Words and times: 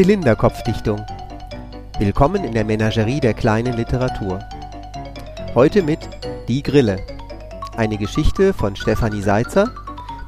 Zylinderkopfdichtung. 0.00 1.04
Willkommen 1.98 2.42
in 2.42 2.54
der 2.54 2.64
Menagerie 2.64 3.20
der 3.20 3.34
kleinen 3.34 3.74
Literatur. 3.74 4.38
Heute 5.54 5.82
mit 5.82 5.98
Die 6.48 6.62
Grille. 6.62 6.96
Eine 7.76 7.98
Geschichte 7.98 8.54
von 8.54 8.74
Stefanie 8.76 9.20
Seitzer, 9.20 9.70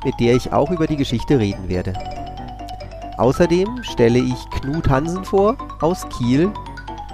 mit 0.04 0.12
der 0.20 0.34
ich 0.34 0.52
auch 0.52 0.70
über 0.70 0.86
die 0.86 0.98
Geschichte 0.98 1.38
reden 1.38 1.70
werde. 1.70 1.94
Außerdem 3.16 3.82
stelle 3.82 4.18
ich 4.18 4.50
Knut 4.50 4.90
Hansen 4.90 5.24
vor 5.24 5.56
aus 5.80 6.06
Kiel, 6.18 6.52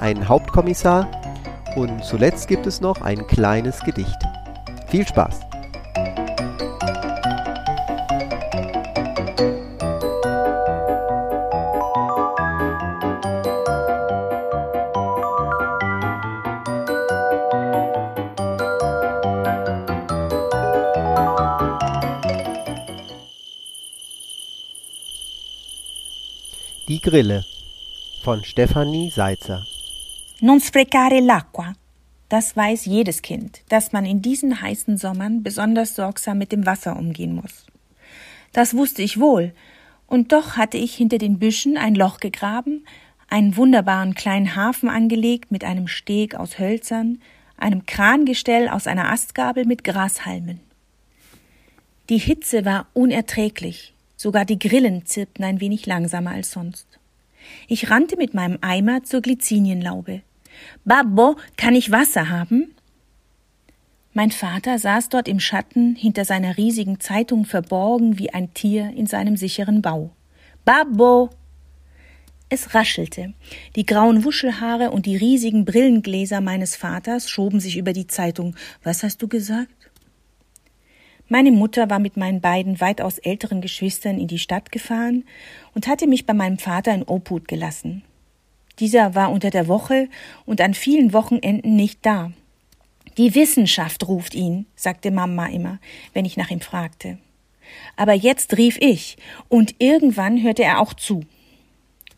einen 0.00 0.28
Hauptkommissar 0.28 1.06
und 1.76 2.04
zuletzt 2.04 2.48
gibt 2.48 2.66
es 2.66 2.80
noch 2.80 3.02
ein 3.02 3.24
kleines 3.28 3.78
Gedicht. 3.84 4.18
Viel 4.88 5.06
Spaß! 5.06 5.47
Die 26.98 27.10
Grille 27.10 27.44
von 28.24 28.42
Stefanie 28.42 29.10
Seitzer 29.10 29.64
Non 30.40 30.58
sprecare 30.58 31.20
l'acqua. 31.20 31.74
Das 32.28 32.56
weiß 32.56 32.86
jedes 32.86 33.22
Kind, 33.22 33.60
dass 33.68 33.92
man 33.92 34.04
in 34.04 34.20
diesen 34.20 34.60
heißen 34.60 34.96
Sommern 34.96 35.44
besonders 35.44 35.94
sorgsam 35.94 36.38
mit 36.38 36.50
dem 36.50 36.66
Wasser 36.66 36.96
umgehen 36.96 37.36
muss. 37.36 37.66
Das 38.52 38.74
wusste 38.74 39.02
ich 39.02 39.20
wohl, 39.20 39.54
und 40.08 40.32
doch 40.32 40.56
hatte 40.56 40.76
ich 40.76 40.96
hinter 40.96 41.18
den 41.18 41.38
Büschen 41.38 41.76
ein 41.76 41.94
Loch 41.94 42.18
gegraben, 42.18 42.84
einen 43.28 43.56
wunderbaren 43.56 44.16
kleinen 44.16 44.56
Hafen 44.56 44.88
angelegt 44.88 45.52
mit 45.52 45.62
einem 45.62 45.86
Steg 45.86 46.34
aus 46.34 46.58
Hölzern, 46.58 47.20
einem 47.56 47.86
Krangestell 47.86 48.68
aus 48.68 48.88
einer 48.88 49.08
Astgabel 49.12 49.66
mit 49.66 49.84
Grashalmen. 49.84 50.58
Die 52.08 52.18
Hitze 52.18 52.64
war 52.64 52.88
unerträglich, 52.92 53.94
Sogar 54.20 54.44
die 54.44 54.58
Grillen 54.58 55.06
zirpten 55.06 55.44
ein 55.44 55.60
wenig 55.60 55.86
langsamer 55.86 56.32
als 56.32 56.50
sonst. 56.50 56.88
Ich 57.68 57.88
rannte 57.88 58.16
mit 58.16 58.34
meinem 58.34 58.58
Eimer 58.62 59.04
zur 59.04 59.22
Glycinienlaube. 59.22 60.22
Babbo, 60.84 61.36
kann 61.56 61.76
ich 61.76 61.92
Wasser 61.92 62.28
haben? 62.28 62.74
Mein 64.12 64.32
Vater 64.32 64.76
saß 64.76 65.10
dort 65.10 65.28
im 65.28 65.38
Schatten 65.38 65.94
hinter 65.94 66.24
seiner 66.24 66.56
riesigen 66.56 66.98
Zeitung 66.98 67.44
verborgen 67.44 68.18
wie 68.18 68.34
ein 68.34 68.52
Tier 68.54 68.92
in 68.96 69.06
seinem 69.06 69.36
sicheren 69.36 69.82
Bau. 69.82 70.10
Babbo! 70.64 71.30
Es 72.48 72.74
raschelte. 72.74 73.34
Die 73.76 73.86
grauen 73.86 74.24
Wuschelhaare 74.24 74.90
und 74.90 75.06
die 75.06 75.16
riesigen 75.16 75.64
Brillengläser 75.64 76.40
meines 76.40 76.74
Vaters 76.74 77.30
schoben 77.30 77.60
sich 77.60 77.76
über 77.76 77.92
die 77.92 78.08
Zeitung. 78.08 78.56
Was 78.82 79.04
hast 79.04 79.22
du 79.22 79.28
gesagt? 79.28 79.77
Meine 81.28 81.52
Mutter 81.52 81.90
war 81.90 81.98
mit 81.98 82.16
meinen 82.16 82.40
beiden 82.40 82.80
weitaus 82.80 83.18
älteren 83.18 83.60
Geschwistern 83.60 84.18
in 84.18 84.28
die 84.28 84.38
Stadt 84.38 84.72
gefahren 84.72 85.24
und 85.74 85.86
hatte 85.86 86.06
mich 86.06 86.24
bei 86.24 86.32
meinem 86.32 86.58
Vater 86.58 86.94
in 86.94 87.02
Obhut 87.02 87.48
gelassen. 87.48 88.02
Dieser 88.78 89.14
war 89.14 89.30
unter 89.30 89.50
der 89.50 89.68
Woche 89.68 90.08
und 90.46 90.60
an 90.60 90.72
vielen 90.72 91.12
Wochenenden 91.12 91.76
nicht 91.76 91.98
da. 92.02 92.32
Die 93.18 93.34
Wissenschaft 93.34 94.08
ruft 94.08 94.34
ihn, 94.34 94.66
sagte 94.74 95.10
Mama 95.10 95.46
immer, 95.46 95.78
wenn 96.14 96.24
ich 96.24 96.36
nach 96.36 96.50
ihm 96.50 96.60
fragte. 96.60 97.18
Aber 97.96 98.14
jetzt 98.14 98.56
rief 98.56 98.78
ich, 98.80 99.18
und 99.48 99.74
irgendwann 99.78 100.42
hörte 100.42 100.62
er 100.62 100.80
auch 100.80 100.94
zu. 100.94 101.24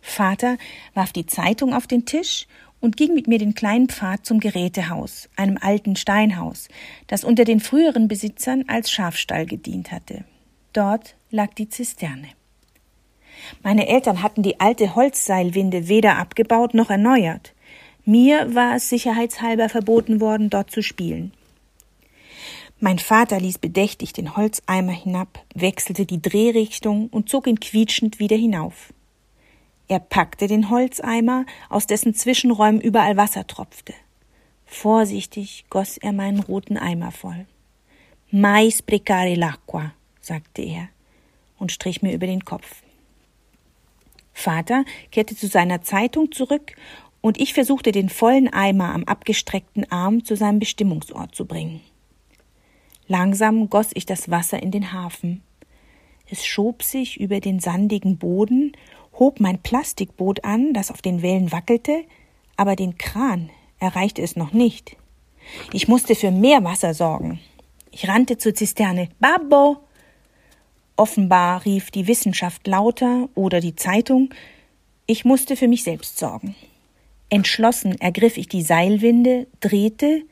Vater 0.00 0.56
warf 0.94 1.12
die 1.12 1.27
Zeitung 1.27 1.75
auf 1.75 1.87
den 1.87 2.04
Tisch 2.04 2.47
und 2.80 2.96
ging 2.96 3.14
mit 3.14 3.28
mir 3.28 3.38
den 3.38 3.54
kleinen 3.54 3.88
Pfad 3.88 4.24
zum 4.24 4.41
Gerätehaus, 4.41 5.28
einem 5.36 5.58
alten 5.60 5.96
Steinhaus, 5.96 6.68
das 7.06 7.24
unter 7.24 7.44
den 7.44 7.60
früheren 7.60 8.08
Besitzern 8.08 8.64
als 8.66 8.91
Schafstall 8.91 9.46
gedient 9.46 9.92
hatte. 9.92 10.24
Dort 10.72 11.16
lag 11.30 11.54
die 11.54 11.68
Zisterne. 11.68 12.28
Meine 13.62 13.88
Eltern 13.88 14.22
hatten 14.22 14.42
die 14.42 14.60
alte 14.60 14.94
Holzseilwinde 14.94 15.88
weder 15.88 16.16
abgebaut 16.16 16.74
noch 16.74 16.91
erneuert. 16.91 17.54
Mir 18.04 18.54
war 18.54 18.76
es 18.76 18.88
sicherheitshalber 18.88 19.68
verboten 19.68 20.20
worden, 20.20 20.50
dort 20.50 20.70
zu 20.70 20.82
spielen. 20.82 21.32
Mein 22.78 22.98
Vater 22.98 23.38
ließ 23.38 23.58
bedächtig 23.58 24.14
den 24.14 24.36
Holzeimer 24.36 24.92
hinab, 24.92 25.44
wechselte 25.54 26.06
die 26.06 26.22
Drehrichtung 26.22 27.08
und 27.08 27.28
zog 27.28 27.47
ihn 27.47 27.60
quietschend 27.60 28.18
wieder 28.18 28.36
hinauf. 28.36 28.94
Er 29.91 29.99
packte 29.99 30.47
den 30.47 30.71
Holzeimer, 30.71 31.47
aus 31.69 31.89
dessen 31.89 32.15
Zwischenräumen 32.15 32.81
überall 32.81 33.17
Wasser 33.17 33.49
tropfte. 33.49 33.93
Vorsichtig 34.65 35.65
goss 35.69 35.99
er 35.99 36.12
meinen 36.12 36.39
roten 36.39 36.77
Eimer 36.77 37.11
voll. 37.11 37.45
Mai 38.31 38.71
sprecare 38.71 39.34
l'acqua, 39.34 39.91
sagte 40.21 40.62
er 40.62 40.91
und 41.59 41.73
strich 41.73 42.03
mir 42.03 42.12
über 42.12 42.28
den 42.28 42.45
Kopf. 42.45 42.84
Vater 44.33 44.84
kehrte 45.11 45.34
zu 45.34 45.49
seiner 45.49 45.83
Zeitung 45.83 46.31
zurück 46.31 46.77
und 47.21 47.41
ich 47.41 47.53
versuchte 47.53 47.91
den 47.91 48.11
vollen 48.11 48.47
Eimer 48.47 48.95
am 48.95 49.03
abgestreckten 49.03 49.91
Arm 49.91 50.25
zu 50.25 50.37
seinem 50.37 50.61
Bestimmungsort 50.61 51.34
zu 51.34 51.47
bringen. 51.47 51.81
Langsam 53.09 53.69
goss 53.69 53.91
ich 53.95 54.07
das 54.07 54.31
Wasser 54.31 54.62
in 54.62 54.71
den 54.71 54.93
Hafen. 54.93 55.43
Es 56.31 56.47
schob 56.47 56.84
sich 56.84 57.19
über 57.19 57.41
den 57.41 57.59
sandigen 57.59 58.19
Boden 58.19 58.71
hob 59.20 59.38
mein 59.38 59.62
Plastikboot 59.62 60.42
an, 60.42 60.72
das 60.72 60.91
auf 60.91 61.03
den 61.03 61.22
Wellen 61.22 61.53
wackelte, 61.53 62.03
aber 62.56 62.75
den 62.75 62.98
Kran 62.98 63.50
erreichte 63.78 64.22
es 64.22 64.34
noch 64.34 64.53
nicht. 64.53 64.97
Ich 65.72 65.86
musste 65.86 66.16
für 66.16 66.32
mehr 66.32 66.64
Wasser 66.64 66.94
sorgen. 66.94 67.38
Ich 67.92 68.09
rannte 68.09 68.38
zur 68.38 68.54
Zisterne. 68.54 69.09
Babbo! 69.20 69.76
Offenbar 70.97 71.64
rief 71.64 71.91
die 71.91 72.06
Wissenschaft 72.06 72.66
lauter 72.66 73.28
oder 73.34 73.60
die 73.60 73.76
Zeitung. 73.76 74.30
Ich 75.06 75.25
musste 75.25 75.56
für 75.56 75.69
mich 75.69 75.82
selbst 75.82 76.19
sorgen. 76.19 76.54
Entschlossen 77.30 77.98
ergriff 78.00 78.36
ich 78.36 78.48
die 78.48 78.62
Seilwinde, 78.62 79.47
drehte, 79.60 80.22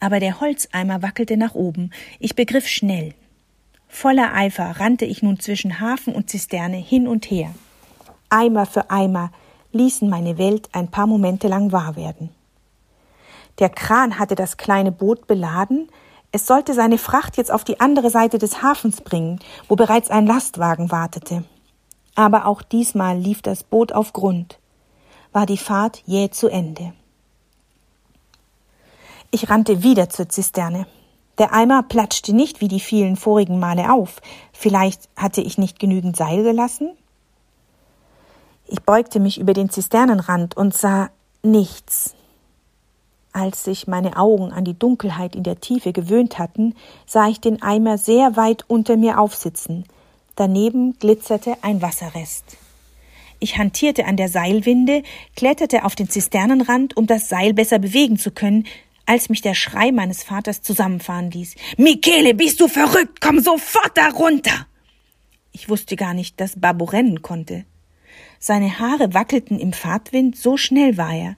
aber 0.00 0.20
der 0.20 0.40
Holzeimer 0.40 1.02
wackelte 1.02 1.36
nach 1.36 1.54
oben. 1.54 1.90
Ich 2.18 2.34
begriff 2.34 2.68
schnell. 2.68 3.14
Voller 3.88 4.34
Eifer 4.34 4.64
rannte 4.80 5.04
ich 5.04 5.22
nun 5.22 5.38
zwischen 5.40 5.80
Hafen 5.80 6.14
und 6.14 6.30
Zisterne 6.30 6.76
hin 6.76 7.06
und 7.06 7.30
her. 7.30 7.54
Eimer 8.32 8.66
für 8.66 8.90
Eimer 8.90 9.30
ließen 9.72 10.08
meine 10.08 10.38
Welt 10.38 10.68
ein 10.72 10.88
paar 10.88 11.06
Momente 11.06 11.48
lang 11.48 11.70
wahr 11.70 11.96
werden. 11.96 12.30
Der 13.58 13.68
Kran 13.68 14.18
hatte 14.18 14.34
das 14.34 14.56
kleine 14.56 14.90
Boot 14.90 15.26
beladen, 15.26 15.88
es 16.34 16.46
sollte 16.46 16.72
seine 16.72 16.96
Fracht 16.96 17.36
jetzt 17.36 17.52
auf 17.52 17.62
die 17.62 17.78
andere 17.80 18.08
Seite 18.08 18.38
des 18.38 18.62
Hafens 18.62 19.02
bringen, 19.02 19.38
wo 19.68 19.76
bereits 19.76 20.10
ein 20.10 20.26
Lastwagen 20.26 20.90
wartete. 20.90 21.44
Aber 22.14 22.46
auch 22.46 22.62
diesmal 22.62 23.18
lief 23.18 23.42
das 23.42 23.64
Boot 23.64 23.92
auf 23.92 24.14
Grund, 24.14 24.58
war 25.32 25.44
die 25.44 25.58
Fahrt 25.58 26.02
jäh 26.06 26.30
zu 26.30 26.48
Ende. 26.48 26.94
Ich 29.30 29.50
rannte 29.50 29.82
wieder 29.82 30.08
zur 30.08 30.28
Zisterne. 30.28 30.86
Der 31.38 31.52
Eimer 31.52 31.82
platschte 31.82 32.34
nicht 32.34 32.60
wie 32.60 32.68
die 32.68 32.80
vielen 32.80 33.16
vorigen 33.16 33.58
Male 33.58 33.92
auf. 33.92 34.20
Vielleicht 34.52 35.08
hatte 35.16 35.40
ich 35.40 35.56
nicht 35.56 35.78
genügend 35.78 36.16
Seil 36.16 36.42
gelassen? 36.42 36.92
Ich 38.72 38.80
beugte 38.80 39.20
mich 39.20 39.38
über 39.38 39.52
den 39.52 39.68
Zisternenrand 39.68 40.56
und 40.56 40.72
sah 40.72 41.10
nichts. 41.42 42.14
Als 43.30 43.64
sich 43.64 43.86
meine 43.86 44.16
Augen 44.16 44.50
an 44.50 44.64
die 44.64 44.78
Dunkelheit 44.78 45.36
in 45.36 45.42
der 45.42 45.60
Tiefe 45.60 45.92
gewöhnt 45.92 46.38
hatten, 46.38 46.74
sah 47.04 47.28
ich 47.28 47.38
den 47.38 47.60
Eimer 47.60 47.98
sehr 47.98 48.34
weit 48.34 48.64
unter 48.68 48.96
mir 48.96 49.20
aufsitzen. 49.20 49.84
Daneben 50.36 50.98
glitzerte 50.98 51.58
ein 51.60 51.82
Wasserrest. 51.82 52.56
Ich 53.40 53.58
hantierte 53.58 54.06
an 54.06 54.16
der 54.16 54.30
Seilwinde, 54.30 55.02
kletterte 55.36 55.84
auf 55.84 55.94
den 55.94 56.08
Zisternenrand, 56.08 56.96
um 56.96 57.06
das 57.06 57.28
Seil 57.28 57.52
besser 57.52 57.78
bewegen 57.78 58.16
zu 58.16 58.30
können, 58.30 58.64
als 59.04 59.28
mich 59.28 59.42
der 59.42 59.54
Schrei 59.54 59.92
meines 59.92 60.22
Vaters 60.22 60.62
zusammenfahren 60.62 61.30
ließ. 61.30 61.56
Michele, 61.76 62.32
bist 62.32 62.58
du 62.58 62.68
verrückt? 62.68 63.20
Komm 63.20 63.40
sofort 63.40 63.98
da 63.98 64.08
runter! 64.08 64.66
Ich 65.52 65.68
wusste 65.68 65.94
gar 65.96 66.14
nicht, 66.14 66.40
dass 66.40 66.58
Babbo 66.58 66.86
rennen 66.86 67.20
konnte. 67.20 67.66
Seine 68.44 68.80
Haare 68.80 69.14
wackelten 69.14 69.60
im 69.60 69.72
Fahrtwind, 69.72 70.36
so 70.36 70.56
schnell 70.56 70.96
war 70.96 71.14
er. 71.14 71.36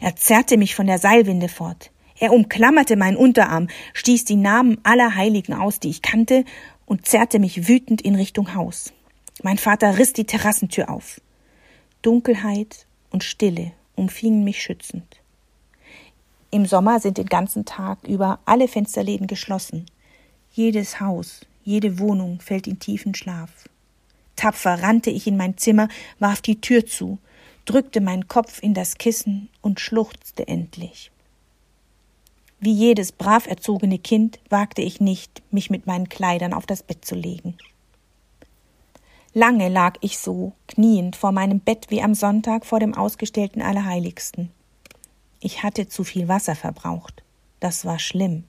Er 0.00 0.14
zerrte 0.14 0.56
mich 0.56 0.76
von 0.76 0.86
der 0.86 1.00
Seilwinde 1.00 1.48
fort. 1.48 1.90
Er 2.20 2.32
umklammerte 2.32 2.94
meinen 2.94 3.16
Unterarm, 3.16 3.66
stieß 3.94 4.24
die 4.26 4.36
Namen 4.36 4.78
aller 4.84 5.16
Heiligen 5.16 5.54
aus, 5.54 5.80
die 5.80 5.90
ich 5.90 6.02
kannte, 6.02 6.44
und 6.84 7.04
zerrte 7.04 7.40
mich 7.40 7.66
wütend 7.66 8.00
in 8.00 8.14
Richtung 8.14 8.54
Haus. 8.54 8.92
Mein 9.42 9.58
Vater 9.58 9.98
riss 9.98 10.12
die 10.12 10.24
Terrassentür 10.24 10.88
auf. 10.88 11.20
Dunkelheit 12.02 12.86
und 13.10 13.24
Stille 13.24 13.72
umfingen 13.96 14.44
mich 14.44 14.62
schützend. 14.62 15.20
Im 16.52 16.64
Sommer 16.64 17.00
sind 17.00 17.18
den 17.18 17.26
ganzen 17.26 17.64
Tag 17.64 18.06
über 18.06 18.38
alle 18.44 18.68
Fensterläden 18.68 19.26
geschlossen. 19.26 19.86
Jedes 20.52 21.00
Haus, 21.00 21.40
jede 21.64 21.98
Wohnung 21.98 22.40
fällt 22.40 22.68
in 22.68 22.78
tiefen 22.78 23.16
Schlaf. 23.16 23.50
Tapfer 24.36 24.82
rannte 24.82 25.10
ich 25.10 25.26
in 25.26 25.36
mein 25.36 25.56
Zimmer, 25.56 25.88
warf 26.18 26.40
die 26.40 26.60
Tür 26.60 26.86
zu. 26.86 27.18
drückte 27.64 28.00
meinen 28.00 28.28
Kopf 28.28 28.62
in 28.62 28.74
das 28.74 28.96
Kissen 28.96 29.48
und 29.60 29.80
schluchzte 29.80 30.46
endlich. 30.46 31.10
Wie 32.60 32.72
jedes 32.72 33.10
brav 33.10 33.46
erzogene 33.48 33.98
Kind 33.98 34.38
wagte 34.48 34.82
ich 34.82 35.00
nicht, 35.00 35.42
mich 35.50 35.68
mit 35.68 35.86
meinen 35.86 36.08
Kleidern 36.08 36.52
auf 36.52 36.64
das 36.64 36.82
Bett 36.82 37.04
zu 37.04 37.14
legen. 37.14 37.56
Lange 39.34 39.68
lag 39.68 39.96
ich 40.00 40.18
so, 40.18 40.52
kniend 40.66 41.16
vor 41.16 41.32
meinem 41.32 41.60
Bett 41.60 41.86
wie 41.90 42.00
am 42.00 42.14
Sonntag 42.14 42.64
vor 42.64 42.80
dem 42.80 42.94
ausgestellten 42.94 43.60
Allerheiligsten. 43.60 44.50
Ich 45.40 45.62
hatte 45.62 45.88
zu 45.88 46.04
viel 46.04 46.28
Wasser 46.28 46.54
verbraucht. 46.54 47.22
Das 47.60 47.84
war 47.84 47.98
schlimm. 47.98 48.44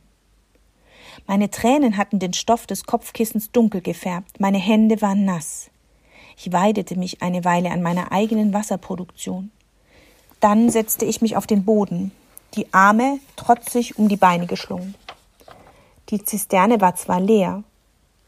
Meine 1.25 1.49
Tränen 1.49 1.97
hatten 1.97 2.19
den 2.19 2.33
Stoff 2.33 2.67
des 2.67 2.85
Kopfkissens 2.85 3.51
dunkel 3.51 3.81
gefärbt, 3.81 4.39
meine 4.39 4.59
Hände 4.59 5.01
waren 5.01 5.25
nass. 5.25 5.69
Ich 6.37 6.53
weidete 6.53 6.95
mich 6.95 7.23
eine 7.23 7.43
Weile 7.43 7.71
an 7.71 7.81
meiner 7.81 8.11
eigenen 8.11 8.53
Wasserproduktion. 8.53 9.51
Dann 10.39 10.69
setzte 10.69 11.05
ich 11.05 11.19
mich 11.21 11.35
auf 11.35 11.47
den 11.47 11.65
Boden, 11.65 12.11
die 12.53 12.71
Arme 12.73 13.19
trotzig 13.35 13.97
um 13.97 14.07
die 14.07 14.17
Beine 14.17 14.45
geschlungen. 14.45 14.93
Die 16.09 16.23
Zisterne 16.23 16.79
war 16.79 16.95
zwar 16.95 17.19
leer, 17.19 17.63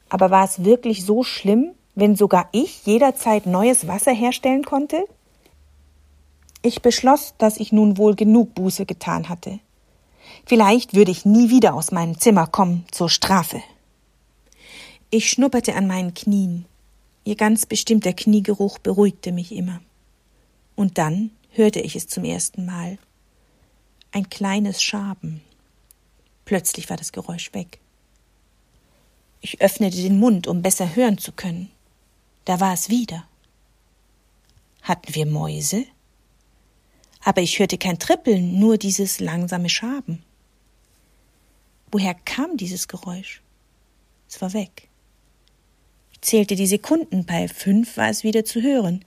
aber 0.09 0.31
war 0.31 0.43
es 0.43 0.63
wirklich 0.63 1.05
so 1.05 1.23
schlimm, 1.23 1.71
wenn 1.93 2.15
sogar 2.15 2.49
ich 2.51 2.85
jederzeit 2.85 3.45
neues 3.45 3.87
Wasser 3.87 4.11
herstellen 4.11 4.63
konnte? 4.63 5.05
Ich 6.63 6.81
beschloss, 6.81 7.35
dass 7.37 7.57
ich 7.57 7.71
nun 7.71 7.97
wohl 7.97 8.15
genug 8.15 8.55
Buße 8.55 8.85
getan 8.85 9.29
hatte. 9.29 9.59
Vielleicht 10.45 10.95
würde 10.95 11.11
ich 11.11 11.25
nie 11.25 11.49
wieder 11.49 11.75
aus 11.75 11.91
meinem 11.91 12.19
Zimmer 12.19 12.47
kommen 12.47 12.85
zur 12.91 13.09
Strafe. 13.09 13.61
Ich 15.11 15.29
schnupperte 15.29 15.75
an 15.75 15.87
meinen 15.87 16.13
Knien. 16.13 16.65
Ihr 17.23 17.35
ganz 17.35 17.65
bestimmter 17.65 18.13
Kniegeruch 18.13 18.79
beruhigte 18.79 19.31
mich 19.31 19.51
immer. 19.51 19.81
Und 20.75 20.97
dann 20.97 21.31
hörte 21.51 21.79
ich 21.79 21.95
es 21.95 22.07
zum 22.07 22.23
ersten 22.23 22.65
Mal. 22.65 22.97
Ein 24.11 24.29
kleines 24.29 24.81
Schaben. 24.81 25.41
Plötzlich 26.45 26.89
war 26.89 26.97
das 26.97 27.11
Geräusch 27.11 27.53
weg. 27.53 27.79
Ich 29.41 29.61
öffnete 29.61 29.97
den 29.97 30.19
Mund, 30.19 30.47
um 30.47 30.61
besser 30.61 30.95
hören 30.95 31.17
zu 31.17 31.31
können. 31.31 31.69
Da 32.45 32.59
war 32.59 32.73
es 32.73 32.89
wieder. 32.89 33.25
Hatten 34.81 35.13
wir 35.13 35.25
Mäuse? 35.25 35.85
Aber 37.23 37.41
ich 37.41 37.59
hörte 37.59 37.77
kein 37.77 37.99
Trippeln, 37.99 38.59
nur 38.59 38.77
dieses 38.77 39.19
langsame 39.19 39.69
Schaben. 39.69 40.23
Woher 41.91 42.13
kam 42.13 42.57
dieses 42.57 42.87
Geräusch? 42.87 43.41
Es 44.27 44.41
war 44.41 44.53
weg. 44.53 44.88
Zählte 46.21 46.55
die 46.55 46.67
Sekunden, 46.67 47.25
bei 47.25 47.47
fünf 47.47 47.97
war 47.97 48.09
es 48.09 48.23
wieder 48.23 48.43
zu 48.43 48.61
hören. 48.61 49.05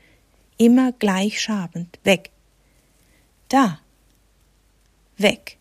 Immer 0.57 0.93
gleich 0.93 1.41
schabend. 1.41 1.99
Weg. 2.05 2.31
Da. 3.49 3.81
Weg. 5.17 5.59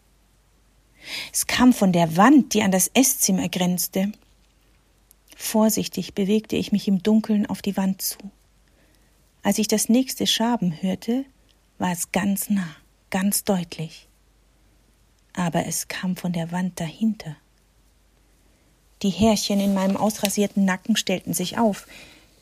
Es 1.34 1.48
kam 1.48 1.74
von 1.74 1.92
der 1.92 2.16
Wand, 2.16 2.54
die 2.54 2.62
an 2.62 2.72
das 2.72 2.90
Esszimmer 2.94 3.50
grenzte. 3.50 4.12
Vorsichtig 5.36 6.14
bewegte 6.14 6.56
ich 6.56 6.72
mich 6.72 6.88
im 6.88 7.02
Dunkeln 7.04 7.46
auf 7.48 7.62
die 7.62 7.76
Wand 7.76 8.02
zu. 8.02 8.18
Als 9.44 9.58
ich 9.58 9.68
das 9.68 9.90
nächste 9.90 10.28
Schaben 10.28 10.82
hörte, 10.82 11.26
war 11.80 11.92
es 11.92 12.12
ganz 12.12 12.50
nah, 12.50 12.76
ganz 13.10 13.44
deutlich. 13.44 14.08
Aber 15.34 15.66
es 15.66 15.88
kam 15.88 16.16
von 16.16 16.32
der 16.32 16.52
Wand 16.52 16.80
dahinter. 16.80 17.36
Die 19.04 19.10
Härchen 19.10 19.60
in 19.60 19.74
meinem 19.74 19.98
ausrasierten 19.98 20.64
Nacken 20.64 20.96
stellten 20.96 21.34
sich 21.34 21.58
auf. 21.58 21.88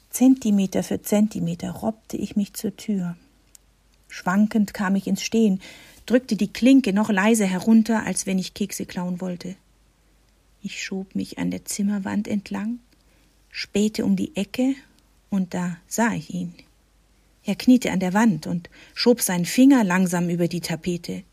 Zentimeter 0.10 0.84
für 0.84 1.02
Zentimeter 1.02 1.72
robbte 1.72 2.18
ich 2.18 2.36
mich 2.36 2.54
zur 2.54 2.76
Tür. 2.76 3.16
Schwankend 4.10 4.74
kam 4.74 4.96
ich 4.96 5.08
ins 5.08 5.24
Stehen, 5.24 5.62
drückte 6.06 6.36
die 6.36 6.52
Klinke 6.52 6.92
noch 6.92 7.10
leise 7.10 7.46
herunter, 7.46 8.06
als 8.06 8.26
wenn 8.26 8.40
ich 8.40 8.56
Kekse 8.56 8.86
klauen 8.86 9.22
wollte. 9.22 9.56
Ich 10.62 10.84
schob 10.84 11.16
mich 11.16 11.38
an 11.38 11.52
der 11.52 11.64
Zimmerwand 11.64 12.28
entlang, 12.28 12.80
spähte 13.52 14.04
um 14.04 14.16
die 14.16 14.36
Ecke, 14.36 14.76
und 15.30 15.54
da 15.54 15.78
sah 15.88 16.12
ich 16.14 16.34
ihn. 16.34 16.56
Er 17.46 17.56
kniete 17.56 17.92
an 17.92 18.00
der 18.00 18.14
Wand 18.14 18.48
und 18.48 18.70
schob 18.94 19.22
seinen 19.22 19.46
Finger 19.46 19.84
langsam 19.84 20.28
über 20.30 20.48
die 20.48 20.62
Tapete. 20.62 21.24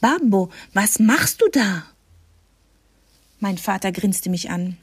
Babbo, 0.00 0.50
was 0.72 0.98
machst 0.98 1.42
du 1.42 1.48
da? 1.50 1.84
Mein 3.42 3.58
Vater 3.58 3.90
grinste 3.90 4.30
mich 4.30 4.50
an. 4.50 4.76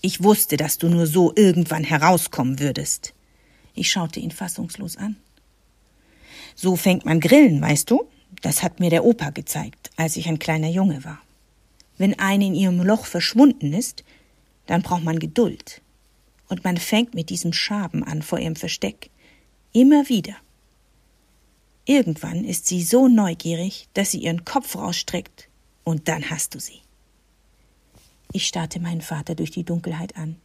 Ich 0.00 0.24
wusste, 0.24 0.56
dass 0.56 0.78
du 0.78 0.88
nur 0.88 1.06
so 1.06 1.32
irgendwann 1.36 1.84
herauskommen 1.84 2.58
würdest. 2.58 3.14
Ich 3.76 3.92
schaute 3.92 4.18
ihn 4.18 4.32
fassungslos 4.32 4.96
an. 4.96 5.14
So 6.56 6.74
fängt 6.74 7.04
man 7.04 7.20
Grillen, 7.20 7.60
weißt 7.60 7.88
du? 7.88 8.08
Das 8.42 8.64
hat 8.64 8.80
mir 8.80 8.90
der 8.90 9.04
Opa 9.04 9.30
gezeigt, 9.30 9.92
als 9.94 10.16
ich 10.16 10.26
ein 10.26 10.40
kleiner 10.40 10.68
Junge 10.68 11.04
war. 11.04 11.22
Wenn 11.96 12.18
eine 12.18 12.46
in 12.46 12.56
ihrem 12.56 12.82
Loch 12.82 13.06
verschwunden 13.06 13.72
ist, 13.72 14.02
dann 14.66 14.82
braucht 14.82 15.04
man 15.04 15.20
Geduld. 15.20 15.80
Und 16.48 16.64
man 16.64 16.76
fängt 16.76 17.14
mit 17.14 17.30
diesem 17.30 17.52
Schaben 17.52 18.02
an 18.02 18.22
vor 18.22 18.40
ihrem 18.40 18.56
Versteck. 18.56 19.10
Immer 19.72 20.08
wieder. 20.08 20.34
Irgendwann 21.84 22.44
ist 22.44 22.66
sie 22.66 22.82
so 22.82 23.06
neugierig, 23.06 23.86
dass 23.94 24.10
sie 24.10 24.18
ihren 24.18 24.44
Kopf 24.44 24.74
rausstreckt, 24.74 25.48
und 25.84 26.08
dann 26.08 26.30
hast 26.30 26.56
du 26.56 26.58
sie. 26.58 26.80
Ich 28.32 28.46
starrte 28.46 28.80
meinen 28.80 29.00
Vater 29.00 29.34
durch 29.34 29.50
die 29.50 29.64
Dunkelheit 29.64 30.16
an. 30.16 30.36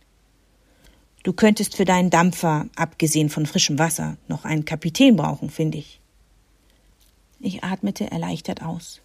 Du 1.23 1.33
könntest 1.33 1.75
für 1.75 1.85
deinen 1.85 2.09
Dampfer, 2.09 2.67
abgesehen 2.75 3.29
von 3.29 3.45
frischem 3.45 3.79
Wasser, 3.79 4.17
noch 4.27 4.45
einen 4.45 4.65
Kapitän 4.65 5.15
brauchen, 5.15 5.49
finde 5.49 5.79
ich. 5.79 5.99
Ich 7.39 7.63
atmete 7.63 8.09
erleichtert 8.11 8.61
aus. 8.61 9.01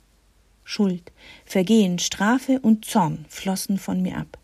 Schuld, 0.65 1.13
Vergehen, 1.45 1.99
Strafe 1.99 2.61
und 2.61 2.85
Zorn 2.85 3.25
flossen 3.29 3.79
von 3.79 4.03
mir 4.03 4.17
ab. 4.17 4.39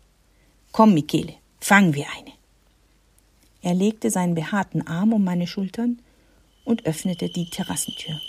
Komm, 0.71 0.93
Michele, 0.93 1.35
fangen 1.59 1.93
wir 1.93 2.05
eine. 2.17 2.31
Er 3.61 3.73
legte 3.73 4.11
seinen 4.11 4.35
behaarten 4.35 4.85
Arm 4.85 5.13
um 5.13 5.23
meine 5.23 5.47
Schultern 5.47 5.99
und 6.65 6.85
öffnete 6.85 7.29
die 7.29 7.49
Terrassentür. 7.49 8.19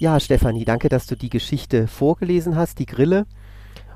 Ja, 0.00 0.18
Stefanie, 0.18 0.64
danke, 0.64 0.88
dass 0.88 1.06
du 1.06 1.14
die 1.14 1.28
Geschichte 1.28 1.86
vorgelesen 1.86 2.56
hast, 2.56 2.78
die 2.78 2.86
Grille. 2.86 3.26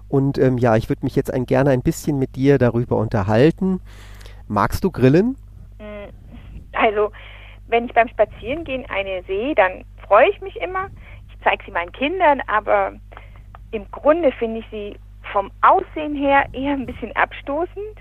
Und 0.07 0.37
ähm, 0.37 0.59
ja, 0.59 0.77
ich 0.77 0.91
würde 0.91 1.03
mich 1.03 1.17
jetzt 1.17 1.33
ein, 1.33 1.47
gerne 1.47 1.71
ein 1.71 1.81
bisschen 1.81 2.19
mit 2.19 2.37
dir 2.37 2.59
darüber 2.59 2.99
unterhalten. 2.99 3.81
Magst 4.47 4.85
du 4.85 4.91
Grillen? 4.91 5.39
Mm, 5.79 6.13
also, 6.73 7.11
wenn 7.69 7.87
ich 7.87 7.95
beim 7.95 8.09
Spazierengehen 8.09 8.85
eine 8.91 9.23
sehe, 9.23 9.55
dann 9.55 9.87
freue 10.07 10.29
ich 10.29 10.43
mich 10.43 10.57
immer. 10.57 10.91
Ich 11.31 11.43
zeige 11.43 11.65
sie 11.65 11.71
meinen 11.71 11.93
Kindern, 11.93 12.43
aber 12.49 12.93
im 13.71 13.91
Grunde 13.91 14.31
finde 14.33 14.61
ich 14.61 14.67
sie 14.71 14.97
vom 15.33 15.51
Aussehen 15.63 16.15
her 16.15 16.45
eher 16.53 16.75
ein 16.75 16.85
bisschen 16.85 17.17
abstoßend. 17.17 17.97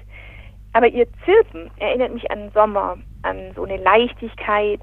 Aber 0.73 0.89
ihr 0.89 1.07
Zirpen 1.23 1.71
erinnert 1.77 2.13
mich 2.13 2.29
an 2.29 2.51
Sommer, 2.53 2.97
an 3.21 3.53
so 3.55 3.63
eine 3.63 3.77
Leichtigkeit, 3.77 4.81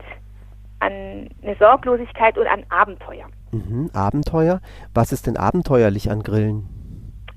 an 0.80 1.28
eine 1.42 1.56
Sorglosigkeit 1.58 2.36
und 2.36 2.46
an 2.46 2.64
Abenteuer. 2.68 3.26
Mhm, 3.52 3.90
Abenteuer? 3.92 4.60
Was 4.94 5.12
ist 5.12 5.26
denn 5.26 5.36
abenteuerlich 5.36 6.10
an 6.10 6.22
Grillen? 6.22 6.68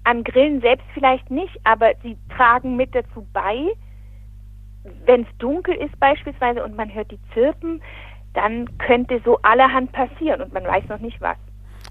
An 0.06 0.24
Grillen 0.24 0.62
selbst 0.62 0.86
vielleicht 0.94 1.30
nicht, 1.30 1.60
aber 1.64 1.92
sie 2.02 2.18
tragen 2.36 2.76
mit 2.76 2.94
dazu 2.94 3.26
bei, 3.32 3.68
wenn 5.06 5.22
es 5.22 5.28
dunkel 5.38 5.76
ist 5.76 5.98
beispielsweise 6.00 6.64
und 6.64 6.76
man 6.76 6.94
hört 6.94 7.12
die 7.12 7.20
Zirpen, 7.34 7.82
dann 8.34 8.78
könnte 8.80 9.22
so 9.24 9.38
allerhand 9.44 9.92
passieren 9.92 10.42
und 10.42 10.54
man 10.54 10.64
weiß 10.64 10.90
noch 10.90 11.00
nicht 11.00 11.22
was. 11.22 11.38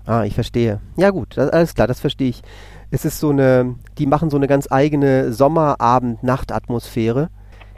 Ah, 0.05 0.25
ich 0.25 0.35
verstehe. 0.35 0.81
Ja 0.97 1.11
gut, 1.11 1.37
das, 1.37 1.51
alles 1.51 1.75
klar, 1.75 1.87
das 1.87 2.01
verstehe 2.01 2.31
ich. 2.31 2.43
Es 2.91 3.05
ist 3.05 3.21
so 3.21 3.31
eine, 3.31 3.77
die 3.99 4.07
machen 4.07 4.31
so 4.31 4.37
eine 4.37 4.49
ganz 4.49 4.67
eigene 4.71 5.33
Sommerabend-Nacht-Atmosphäre. 5.33 7.31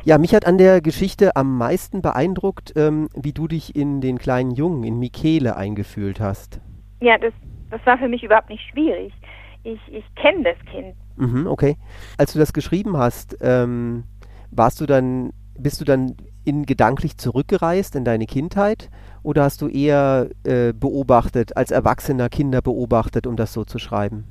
Ja, 0.07 0.19
mich 0.19 0.35
hat 0.35 0.47
an 0.47 0.59
der 0.59 0.83
Geschichte 0.83 1.35
am 1.35 1.57
meisten 1.57 2.03
beeindruckt, 2.03 2.75
ähm, 2.77 3.09
wie 3.17 3.33
du 3.33 3.49
dich 3.49 3.75
in 3.75 4.03
den 4.03 4.19
kleinen 4.19 4.51
Jungen, 4.51 4.85
in 4.85 4.99
Michele, 4.99 5.57
eingefühlt 5.57 6.21
hast. 6.21 6.61
Ja, 7.01 7.17
das, 7.17 7.33
das 7.71 7.81
war 7.87 7.97
für 7.97 8.09
mich 8.09 8.23
überhaupt 8.23 8.51
nicht 8.51 8.63
schwierig. 8.71 9.15
Ich, 9.63 9.81
ich 9.91 10.05
kenne 10.15 10.43
das 10.43 10.59
Kind. 10.71 10.95
Mhm, 11.17 11.47
okay. 11.47 11.77
Als 12.19 12.35
du 12.35 12.39
das 12.39 12.53
geschrieben 12.53 12.99
hast, 12.99 13.39
ähm, 13.41 14.05
warst 14.51 14.79
du 14.83 14.85
dann, 14.85 15.33
bist 15.59 15.81
du 15.81 15.87
dann 15.87 16.17
in 16.45 16.67
gedanklich 16.67 17.17
zurückgereist 17.17 17.97
in 17.97 18.05
deine 18.05 18.27
Kindheit 18.27 18.91
oder 19.23 19.45
hast 19.45 19.63
du 19.63 19.69
eher 19.69 20.29
äh, 20.45 20.75
beobachtet, 20.75 21.57
als 21.57 21.71
Erwachsener 21.71 22.29
Kinder 22.29 22.61
beobachtet, 22.61 23.27
um 23.27 23.37
das 23.37 23.55
so 23.55 23.65
zu 23.65 23.79
schreiben? 23.79 24.25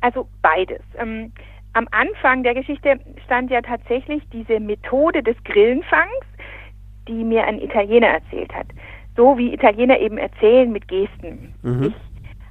Also 0.00 0.28
beides. 0.42 0.82
Ähm, 0.96 1.32
am 1.74 1.86
Anfang 1.90 2.42
der 2.42 2.54
Geschichte 2.54 2.98
stand 3.24 3.50
ja 3.50 3.60
tatsächlich 3.60 4.22
diese 4.32 4.60
Methode 4.60 5.22
des 5.22 5.36
Grillenfangs, 5.44 6.26
die 7.06 7.24
mir 7.24 7.44
ein 7.44 7.60
Italiener 7.60 8.08
erzählt 8.08 8.54
hat. 8.54 8.66
So 9.16 9.36
wie 9.36 9.52
Italiener 9.52 9.98
eben 9.98 10.18
erzählen 10.18 10.70
mit 10.70 10.86
Gesten. 10.88 11.54
Mhm. 11.62 11.94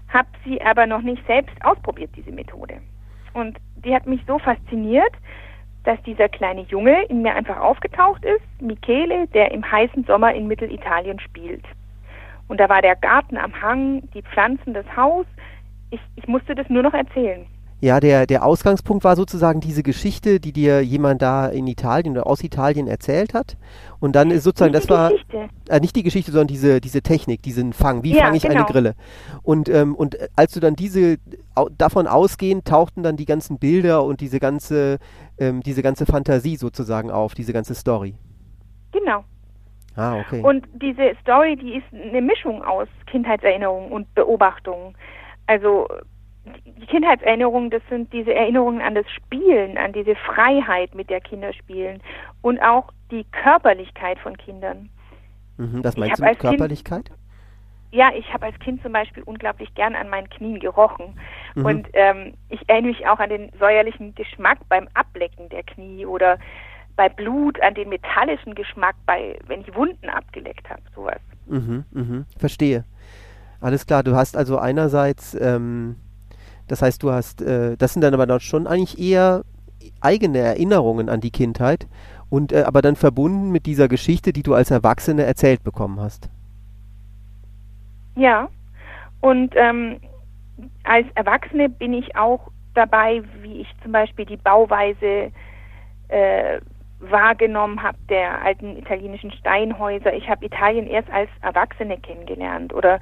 Ich 0.07 0.13
habe 0.13 0.29
sie 0.45 0.61
aber 0.61 0.85
noch 0.85 1.01
nicht 1.01 1.25
selbst 1.27 1.55
ausprobiert, 1.63 2.11
diese 2.15 2.31
Methode. 2.31 2.79
Und 3.33 3.57
die 3.83 3.93
hat 3.93 4.07
mich 4.07 4.21
so 4.27 4.39
fasziniert, 4.39 5.13
dass 5.83 6.01
dieser 6.03 6.27
kleine 6.27 6.61
Junge 6.61 7.03
in 7.05 7.21
mir 7.21 7.33
einfach 7.33 7.59
aufgetaucht 7.59 8.23
ist, 8.25 8.61
Michele, 8.61 9.27
der 9.27 9.51
im 9.51 9.69
heißen 9.69 10.03
Sommer 10.05 10.33
in 10.33 10.47
Mittelitalien 10.47 11.19
spielt. 11.19 11.63
Und 12.47 12.59
da 12.59 12.67
war 12.69 12.81
der 12.81 12.95
Garten 12.95 13.37
am 13.37 13.61
Hang, 13.61 14.09
die 14.13 14.21
Pflanzen, 14.21 14.73
das 14.73 14.85
Haus. 14.95 15.25
Ich, 15.91 16.01
ich 16.15 16.27
musste 16.27 16.55
das 16.55 16.69
nur 16.69 16.83
noch 16.83 16.93
erzählen. 16.93 17.45
Ja, 17.79 17.99
der, 17.99 18.25
der 18.25 18.43
Ausgangspunkt 18.43 19.03
war 19.03 19.15
sozusagen 19.15 19.59
diese 19.59 19.83
Geschichte, 19.83 20.39
die 20.39 20.51
dir 20.51 20.81
jemand 20.81 21.21
da 21.21 21.47
in 21.47 21.67
Italien 21.67 22.13
oder 22.13 22.25
aus 22.25 22.43
Italien 22.43 22.87
erzählt 22.87 23.35
hat. 23.35 23.55
Und 23.99 24.15
dann 24.15 24.31
ist 24.31 24.43
sozusagen, 24.43 24.71
Nicht 24.71 24.89
das 24.89 25.11
die 25.29 25.33
war 25.33 25.45
äh, 25.69 25.79
nicht 25.79 25.95
die 25.95 26.01
Geschichte, 26.01 26.31
sondern 26.31 26.47
diese, 26.47 26.81
diese 26.81 27.03
Technik, 27.03 27.43
diesen 27.43 27.73
Fang. 27.73 28.01
Wie 28.01 28.15
Ja, 28.15 28.25
fange 28.25 28.37
ich 28.37 28.45
eine 28.45 28.55
genau. 28.55 28.65
Grille? 28.65 28.95
Und, 29.43 29.69
ähm, 29.69 29.93
und 29.93 30.15
äh, 30.15 30.27
als 30.35 30.53
du 30.53 30.59
dann 30.59 30.75
diese, 30.75 31.17
davon 31.77 32.07
ausgehend, 32.07 32.65
tauchten 32.65 33.03
dann 33.03 33.15
die 33.15 33.25
ganzen 33.25 33.59
Bilder 33.59 34.03
und 34.03 34.21
diese 34.21 34.39
ganze, 34.39 34.97
ähm, 35.37 35.61
diese 35.61 35.83
ganze 35.83 36.07
Fantasie 36.07 36.55
sozusagen 36.55 37.11
auf, 37.11 37.35
diese 37.35 37.53
ganze 37.53 37.75
Story. 37.75 38.15
Genau. 38.91 39.23
Ah, 39.95 40.19
okay. 40.19 40.41
Und 40.41 40.67
diese 40.81 41.15
Story, 41.21 41.55
die 41.55 41.75
ist 41.75 41.85
eine 41.91 42.21
Mischung 42.21 42.63
aus 42.63 42.87
Kindheitserinnerungen 43.05 43.91
und 43.91 44.13
Beobachtungen. 44.15 44.95
Also 45.45 45.87
die 46.65 46.85
Kindheitserinnerungen, 46.85 47.69
das 47.69 47.81
sind 47.89 48.11
diese 48.13 48.33
Erinnerungen 48.33 48.81
an 48.81 48.95
das 48.95 49.05
Spielen, 49.11 49.77
an 49.77 49.93
diese 49.93 50.15
Freiheit, 50.15 50.95
mit 50.95 51.09
der 51.09 51.21
Kinder 51.21 51.53
spielen 51.53 52.01
und 52.41 52.59
auch 52.59 52.91
die 53.11 53.25
Körperlichkeit 53.25 54.19
von 54.19 54.37
Kindern. 54.37 54.89
mhm, 55.57 55.81
das 55.81 55.97
meinst 55.97 56.19
du 56.19 56.23
mit 56.23 56.29
als 56.29 56.39
Kind- 56.39 56.49
Körperlichkeit? 56.51 57.11
Ja, 57.91 58.11
ich 58.13 58.33
habe 58.33 58.47
als 58.47 58.59
Kind 58.59 58.81
zum 58.83 58.91
Beispiel 58.91 59.23
unglaublich 59.23 59.73
gern 59.73 59.95
an 59.95 60.09
meinen 60.09 60.29
Knien 60.29 60.59
gerochen. 60.59 61.17
Mhm. 61.55 61.65
Und 61.65 61.87
ähm, 61.93 62.33
ich 62.49 62.59
erinnere 62.67 62.91
mich 62.91 63.07
auch 63.07 63.19
an 63.19 63.29
den 63.29 63.49
säuerlichen 63.59 64.13
Geschmack 64.13 64.59
beim 64.67 64.89
Ablecken 64.93 65.47
der 65.49 65.63
Knie 65.63 66.05
oder 66.05 66.37
bei 66.97 67.07
Blut 67.07 67.61
an 67.61 67.75
den 67.75 67.87
metallischen 67.89 68.55
Geschmack, 68.55 68.95
bei 69.05 69.39
wenn 69.47 69.61
ich 69.61 69.73
Wunden 69.73 70.09
abgeleckt 70.09 70.69
habe, 70.69 70.81
sowas. 70.93 71.19
Mhm, 71.45 71.85
mhm, 71.91 72.25
verstehe. 72.37 72.83
Alles 73.61 73.85
klar, 73.85 74.03
du 74.03 74.15
hast 74.15 74.35
also 74.35 74.57
einerseits, 74.57 75.33
ähm, 75.39 75.95
das 76.67 76.81
heißt, 76.81 77.01
du 77.03 77.11
hast, 77.11 77.41
äh, 77.41 77.77
das 77.77 77.93
sind 77.93 78.01
dann 78.01 78.13
aber 78.13 78.25
dann 78.25 78.39
schon 78.39 78.67
eigentlich 78.67 78.99
eher 78.99 79.43
eigene 80.01 80.39
Erinnerungen 80.39 81.09
an 81.09 81.21
die 81.21 81.31
Kindheit 81.31 81.87
und 82.29 82.51
äh, 82.51 82.63
aber 82.63 82.81
dann 82.81 82.95
verbunden 82.95 83.51
mit 83.51 83.65
dieser 83.65 83.87
Geschichte, 83.87 84.33
die 84.33 84.43
du 84.43 84.53
als 84.53 84.71
Erwachsene 84.71 85.23
erzählt 85.23 85.63
bekommen 85.63 85.99
hast. 85.99 86.29
Ja. 88.15 88.49
Und 89.21 89.53
ähm, 89.55 89.99
als 90.83 91.07
Erwachsene 91.15 91.69
bin 91.69 91.93
ich 91.93 92.15
auch 92.15 92.51
dabei, 92.73 93.23
wie 93.41 93.61
ich 93.61 93.67
zum 93.81 93.91
Beispiel 93.91 94.25
die 94.25 94.37
Bauweise 94.37 95.31
äh, 96.09 96.59
wahrgenommen 96.99 97.83
habe 97.83 97.97
der 98.09 98.41
alten 98.41 98.75
italienischen 98.77 99.31
Steinhäuser. 99.31 100.13
Ich 100.13 100.27
habe 100.29 100.45
Italien 100.45 100.87
erst 100.87 101.09
als 101.11 101.29
Erwachsene 101.41 101.97
kennengelernt 101.97 102.73
oder 102.73 102.99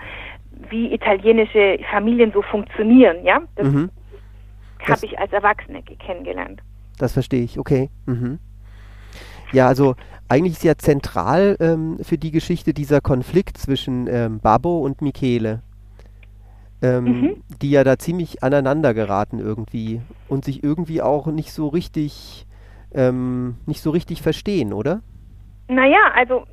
wie 0.69 0.93
italienische 0.93 1.79
Familien 1.91 2.31
so 2.31 2.41
funktionieren. 2.41 3.17
Ja, 3.23 3.41
das 3.55 3.67
Mhm, 3.67 3.89
habe 4.87 5.05
ich 5.05 5.17
als 5.19 5.31
Erwachsene 5.33 5.81
ge- 5.81 5.95
kennengelernt. 5.97 6.61
das 6.97 7.13
verstehe 7.13 7.43
ich, 7.43 7.59
okay. 7.59 7.89
Mhm. 8.05 8.39
Ja, 9.51 9.67
also 9.67 9.95
eigentlich 10.27 10.53
ist 10.53 10.63
ja 10.63 10.75
zentral 10.75 11.55
ähm, 11.59 11.97
für 12.01 12.17
die 12.17 12.31
Geschichte 12.31 12.73
dieser 12.73 12.99
Konflikt 13.01 13.57
zwischen 13.57 14.07
ähm, 14.07 14.39
Babbo 14.39 14.79
und 14.79 15.01
Michele, 15.01 15.61
ähm, 16.81 17.21
Mhm. 17.21 17.43
die 17.61 17.71
ja 17.71 17.83
da 17.83 17.97
ziemlich 17.97 18.43
aneinander 18.43 18.93
geraten 18.93 19.39
irgendwie 19.39 20.01
und 20.27 20.45
sich 20.45 20.63
irgendwie 20.63 21.01
auch 21.01 21.27
nicht 21.27 21.51
so 21.51 21.67
richtig, 21.67 22.45
ähm, 22.93 23.55
nicht 23.65 23.81
so 23.81 23.91
richtig 23.91 24.21
verstehen, 24.21 24.73
oder? 24.73 25.01
Naja, 25.67 26.11
also 26.13 26.45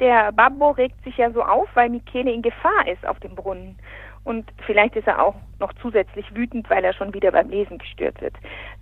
der 0.00 0.32
Babbo 0.32 0.70
regt 0.70 1.02
sich 1.04 1.16
ja 1.16 1.30
so 1.30 1.42
auf, 1.42 1.68
weil 1.74 1.88
Michele 1.88 2.32
in 2.32 2.42
Gefahr 2.42 2.86
ist 2.86 3.06
auf 3.06 3.18
dem 3.20 3.34
Brunnen. 3.34 3.78
Und 4.24 4.50
vielleicht 4.66 4.96
ist 4.96 5.06
er 5.06 5.22
auch 5.22 5.36
noch 5.60 5.72
zusätzlich 5.74 6.34
wütend, 6.34 6.68
weil 6.68 6.84
er 6.84 6.92
schon 6.92 7.14
wieder 7.14 7.30
beim 7.30 7.48
Lesen 7.48 7.78
gestört 7.78 8.20
wird. 8.20 8.34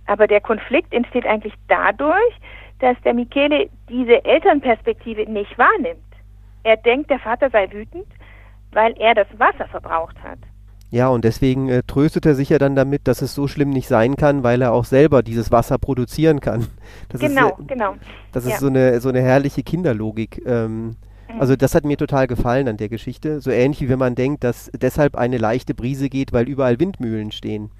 Aber 0.07 0.27
der 0.27 0.41
Konflikt 0.41 0.91
entsteht 0.91 1.25
eigentlich 1.25 1.53
dadurch, 1.67 2.33
dass 2.79 2.99
der 3.01 3.13
Michele 3.13 3.69
diese 3.87 4.25
Elternperspektive 4.25 5.29
nicht 5.31 5.55
wahrnimmt. 5.57 5.99
Er 6.63 6.77
denkt, 6.77 7.11
der 7.11 7.19
Vater 7.19 7.49
sei 7.51 7.71
wütend, 7.71 8.07
weil 8.71 8.99
er 8.99 9.13
das 9.13 9.27
Wasser 9.37 9.67
verbraucht 9.67 10.21
hat. 10.23 10.39
Ja, 10.95 11.09
und 11.09 11.25
deswegen 11.25 11.67
äh, 11.67 11.83
tröstet 11.85 12.25
er 12.25 12.35
sich 12.35 12.47
ja 12.47 12.57
dann 12.57 12.73
damit, 12.73 13.05
dass 13.09 13.21
es 13.21 13.35
so 13.35 13.49
schlimm 13.49 13.69
nicht 13.69 13.89
sein 13.89 14.15
kann, 14.15 14.43
weil 14.43 14.61
er 14.61 14.71
auch 14.71 14.85
selber 14.85 15.23
dieses 15.23 15.51
Wasser 15.51 15.77
produzieren 15.77 16.39
kann. 16.39 16.67
Das 17.09 17.19
genau, 17.19 17.49
ist, 17.49 17.59
äh, 17.59 17.63
genau. 17.67 17.95
Das 18.31 18.45
Ja. 18.45 18.53
ist 18.53 18.61
so 18.61 18.67
eine, 18.67 19.01
so 19.01 19.09
eine 19.09 19.21
herrliche 19.21 19.61
Kinderlogik. 19.61 20.41
Ähm, 20.45 20.95
Mhm. 21.27 21.41
also 21.41 21.57
das 21.57 21.75
hat 21.75 21.83
mir 21.83 21.97
total 21.97 22.27
gefallen 22.27 22.69
an 22.69 22.77
der 22.77 22.87
Geschichte. 22.87 23.41
So 23.41 23.51
ähnlich 23.51 23.81
wie 23.81 23.89
wenn 23.89 23.99
man 23.99 24.15
denkt, 24.15 24.45
dass 24.45 24.71
deshalb 24.79 25.17
eine 25.17 25.37
leichte 25.37 25.73
Brise 25.73 26.07
geht, 26.07 26.31
weil 26.31 26.47
überall 26.47 26.79
Windmühlen 26.79 27.31
stehen. 27.33 27.71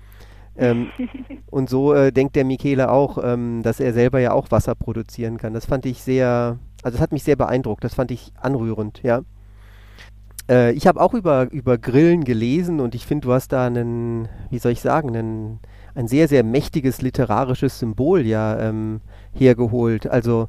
Ähm, 0.58 0.88
und 1.50 1.70
so 1.70 1.94
äh, 1.94 2.12
denkt 2.12 2.36
der 2.36 2.44
Michele 2.44 2.92
auch, 2.92 3.18
ähm, 3.24 3.62
dass 3.64 3.80
er 3.80 3.94
selber 3.94 4.20
ja 4.20 4.34
auch 4.34 4.52
Wasser 4.52 4.76
produzieren 4.76 5.38
kann. 5.38 5.54
Das 5.54 5.66
fand 5.66 5.86
ich 5.86 6.02
sehr, 6.02 6.58
also 6.84 6.98
das 6.98 7.02
hat 7.02 7.14
mich 7.14 7.24
sehr 7.24 7.38
beeindruckt. 7.38 7.86
Das 7.86 7.94
fand 7.96 8.12
ich 8.12 8.34
anrührend, 8.42 9.04
ja. 9.04 9.22
Äh, 10.50 10.72
ich 10.74 10.88
habe 10.88 11.02
auch 11.02 11.14
über, 11.14 11.48
über 11.52 11.78
Grillen 11.78 12.24
gelesen 12.24 12.80
und 12.80 12.96
ich 12.96 13.06
finde, 13.06 13.28
du 13.28 13.34
hast 13.34 13.50
da 13.50 13.66
einen, 13.66 14.28
wie 14.50 14.60
soll 14.60 14.72
ich 14.72 14.82
sagen, 14.82 15.16
einen, 15.16 15.60
ein 15.96 16.08
sehr, 16.08 16.28
sehr 16.28 16.44
mächtiges 16.44 17.02
literarisches 17.02 17.80
Symbol 17.80 18.22
ja 18.22 18.60
ähm, 18.60 19.02
hergeholt. 19.34 20.08
Also 20.08 20.48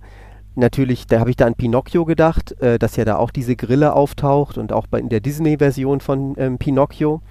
natürlich, 0.55 1.07
da 1.07 1.21
habe 1.21 1.31
ich 1.31 1.37
da 1.37 1.47
an 1.47 1.55
Pinocchio 1.55 2.05
gedacht, 2.05 2.61
äh, 2.61 2.79
dass 2.79 2.97
ja 2.97 3.05
da 3.05 3.17
auch 3.17 3.31
diese 3.31 3.57
Grille 3.57 3.95
auftaucht 3.95 4.59
und 4.59 4.73
auch 4.73 4.87
bei, 4.87 4.99
in 4.99 5.09
der 5.09 5.21
Disney-Version 5.21 6.01
von 6.01 6.35
ähm, 6.39 6.59
Pinocchio. 6.59 7.23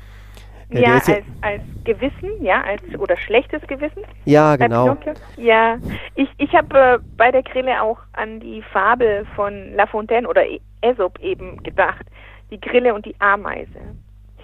Äh, 0.69 0.81
ja, 0.81 0.97
ist 0.97 1.07
ja, 1.07 1.15
als, 1.15 1.25
als 1.41 1.61
Gewissen, 1.83 2.43
ja, 2.43 2.63
als 2.63 2.81
oder 2.97 3.15
schlechtes 3.17 3.61
Gewissen. 3.67 4.01
ja, 4.25 4.55
genau. 4.55 4.95
Pinocchio? 4.95 5.13
Ja, 5.37 5.77
ich, 6.15 6.29
ich 6.37 6.53
habe 6.53 6.77
äh, 6.77 6.99
bei 7.17 7.31
der 7.31 7.43
Grille 7.43 7.81
auch 7.81 7.99
an 8.13 8.39
die 8.39 8.63
Fabel 8.73 9.25
von 9.35 9.73
La 9.75 9.85
Fontaine 9.85 10.27
oder 10.27 10.43
E- 10.45 10.61
Aesop 10.81 11.19
eben 11.19 11.61
gedacht. 11.63 12.05
Die 12.51 12.59
Grille 12.59 12.93
und 12.93 13.05
die 13.05 13.15
Ameise. 13.19 13.95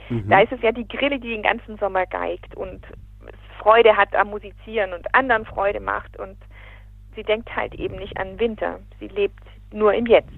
Mhm. 0.10 0.30
Da 0.30 0.42
ist 0.42 0.52
es 0.52 0.62
ja 0.62 0.72
die 0.72 0.88
Grille, 0.88 1.20
die 1.20 1.30
den 1.30 1.44
ganzen 1.44 1.78
Sommer 1.78 2.06
geigt 2.06 2.56
und 2.56 2.86
Freude 3.60 3.96
hat 3.96 4.16
am 4.16 4.30
Musizieren 4.30 4.94
und 4.94 5.14
anderen 5.14 5.46
Freude 5.46 5.80
macht 5.80 6.18
und 6.18 6.36
sie 7.16 7.24
denkt 7.24 7.56
halt 7.56 7.76
eben 7.76 7.96
nicht 7.98 8.18
an 8.18 8.40
Winter. 8.40 8.80
Sie 9.00 9.08
lebt 9.08 9.44
nur 9.72 9.94
im 9.94 10.06
Jetzt. 10.06 10.32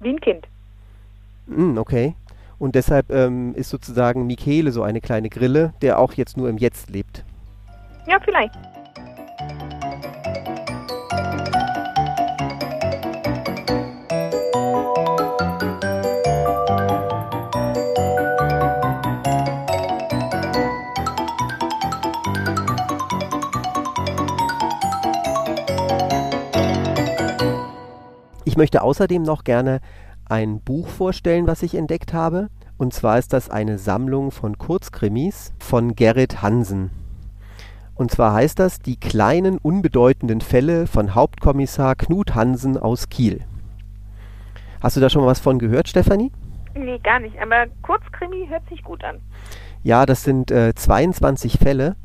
Wie 0.00 0.10
ein 0.10 0.20
Kind. 0.20 0.46
Mm, 1.46 1.76
okay. 1.76 2.14
Und 2.58 2.76
deshalb 2.76 3.10
ähm, 3.10 3.54
ist 3.56 3.70
sozusagen 3.70 4.26
Michele 4.26 4.70
so 4.70 4.84
eine 4.84 5.00
kleine 5.00 5.28
Grille, 5.28 5.74
der 5.82 5.98
auch 5.98 6.12
jetzt 6.12 6.36
nur 6.36 6.48
im 6.48 6.58
Jetzt 6.58 6.90
lebt. 6.90 7.24
Ja, 8.06 8.18
vielleicht. 8.20 8.54
Ich 28.52 28.58
möchte 28.58 28.82
außerdem 28.82 29.22
noch 29.22 29.44
gerne 29.44 29.80
ein 30.28 30.60
Buch 30.60 30.86
vorstellen, 30.86 31.46
was 31.46 31.62
ich 31.62 31.74
entdeckt 31.74 32.12
habe. 32.12 32.50
Und 32.76 32.92
zwar 32.92 33.16
ist 33.16 33.32
das 33.32 33.48
eine 33.48 33.78
Sammlung 33.78 34.30
von 34.30 34.58
Kurzkrimis 34.58 35.54
von 35.58 35.96
Gerrit 35.96 36.42
Hansen. 36.42 36.90
Und 37.94 38.10
zwar 38.10 38.34
heißt 38.34 38.58
das 38.58 38.80
Die 38.80 39.00
kleinen 39.00 39.56
unbedeutenden 39.56 40.42
Fälle 40.42 40.86
von 40.86 41.14
Hauptkommissar 41.14 41.94
Knut 41.94 42.34
Hansen 42.34 42.76
aus 42.76 43.08
Kiel. 43.08 43.40
Hast 44.82 44.98
du 44.98 45.00
da 45.00 45.08
schon 45.08 45.22
mal 45.22 45.28
was 45.28 45.40
von 45.40 45.58
gehört, 45.58 45.88
Stefanie? 45.88 46.30
Nee, 46.74 46.98
gar 46.98 47.20
nicht. 47.20 47.40
Aber 47.40 47.64
Kurzkrimi 47.80 48.48
hört 48.50 48.68
sich 48.68 48.84
gut 48.84 49.02
an. 49.02 49.22
Ja, 49.82 50.04
das 50.04 50.24
sind 50.24 50.50
äh, 50.50 50.74
22 50.74 51.58
Fälle. 51.58 51.96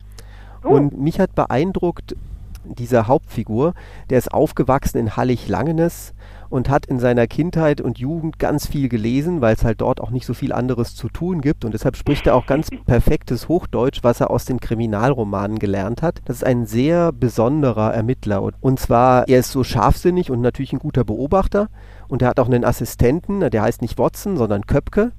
Oh. 0.63 0.69
Und 0.69 0.97
mich 0.97 1.19
hat 1.19 1.35
beeindruckt 1.35 2.15
dieser 2.63 3.07
Hauptfigur, 3.07 3.73
der 4.09 4.17
ist 4.17 4.33
aufgewachsen 4.33 4.97
in 4.97 5.15
Hallig-Langenes 5.15 6.13
und 6.49 6.69
hat 6.69 6.85
in 6.85 6.99
seiner 6.99 7.27
Kindheit 7.27 7.81
und 7.81 7.99
Jugend 7.99 8.39
ganz 8.39 8.67
viel 8.67 8.89
gelesen, 8.89 9.41
weil 9.41 9.55
es 9.55 9.63
halt 9.63 9.81
dort 9.81 10.01
auch 10.01 10.11
nicht 10.11 10.25
so 10.25 10.33
viel 10.33 10.53
anderes 10.53 10.95
zu 10.95 11.09
tun 11.09 11.41
gibt. 11.41 11.65
Und 11.65 11.73
deshalb 11.73 11.95
spricht 11.95 12.27
er 12.27 12.35
auch 12.35 12.45
ganz 12.45 12.69
perfektes 12.85 13.47
Hochdeutsch, 13.47 13.99
was 14.03 14.21
er 14.21 14.31
aus 14.31 14.45
den 14.45 14.59
Kriminalromanen 14.59 15.59
gelernt 15.59 16.01
hat. 16.01 16.21
Das 16.25 16.37
ist 16.37 16.43
ein 16.43 16.65
sehr 16.65 17.11
besonderer 17.11 17.93
Ermittler. 17.93 18.41
Und, 18.61 18.79
zwar, 18.79 19.27
er 19.27 19.39
ist 19.39 19.51
so 19.51 19.63
scharfsinnig 19.63 20.31
und 20.31 20.41
natürlich 20.41 20.73
ein 20.73 20.79
guter 20.79 21.03
Beobachter. 21.03 21.69
Und 22.07 22.21
er 22.21 22.29
hat 22.29 22.39
auch 22.39 22.47
einen 22.47 22.63
Assistenten, 22.63 23.49
der 23.49 23.61
heißt 23.61 23.81
nicht 23.81 23.97
Watson, 23.97 24.37
sondern 24.37 24.65
Köpke. 24.65 25.11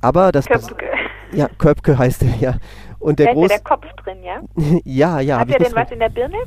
Aber 0.00 0.32
das, 0.32 0.46
Köpke. 0.46 0.86
Ja, 1.32 1.48
Köpke 1.58 1.98
heißt 1.98 2.22
er, 2.22 2.36
ja. 2.36 2.54
Und 2.98 3.18
der 3.18 3.26
da 3.26 3.32
ist 3.32 3.36
groß, 3.36 3.48
der 3.48 3.60
Kopf 3.60 3.86
drin, 4.04 4.22
ja? 4.22 4.40
ja, 4.84 5.20
ja, 5.20 5.40
Hat 5.40 5.50
er 5.50 5.58
denn 5.58 5.74
was 5.74 5.90
in 5.90 5.98
der 5.98 6.08
Birne? 6.08 6.38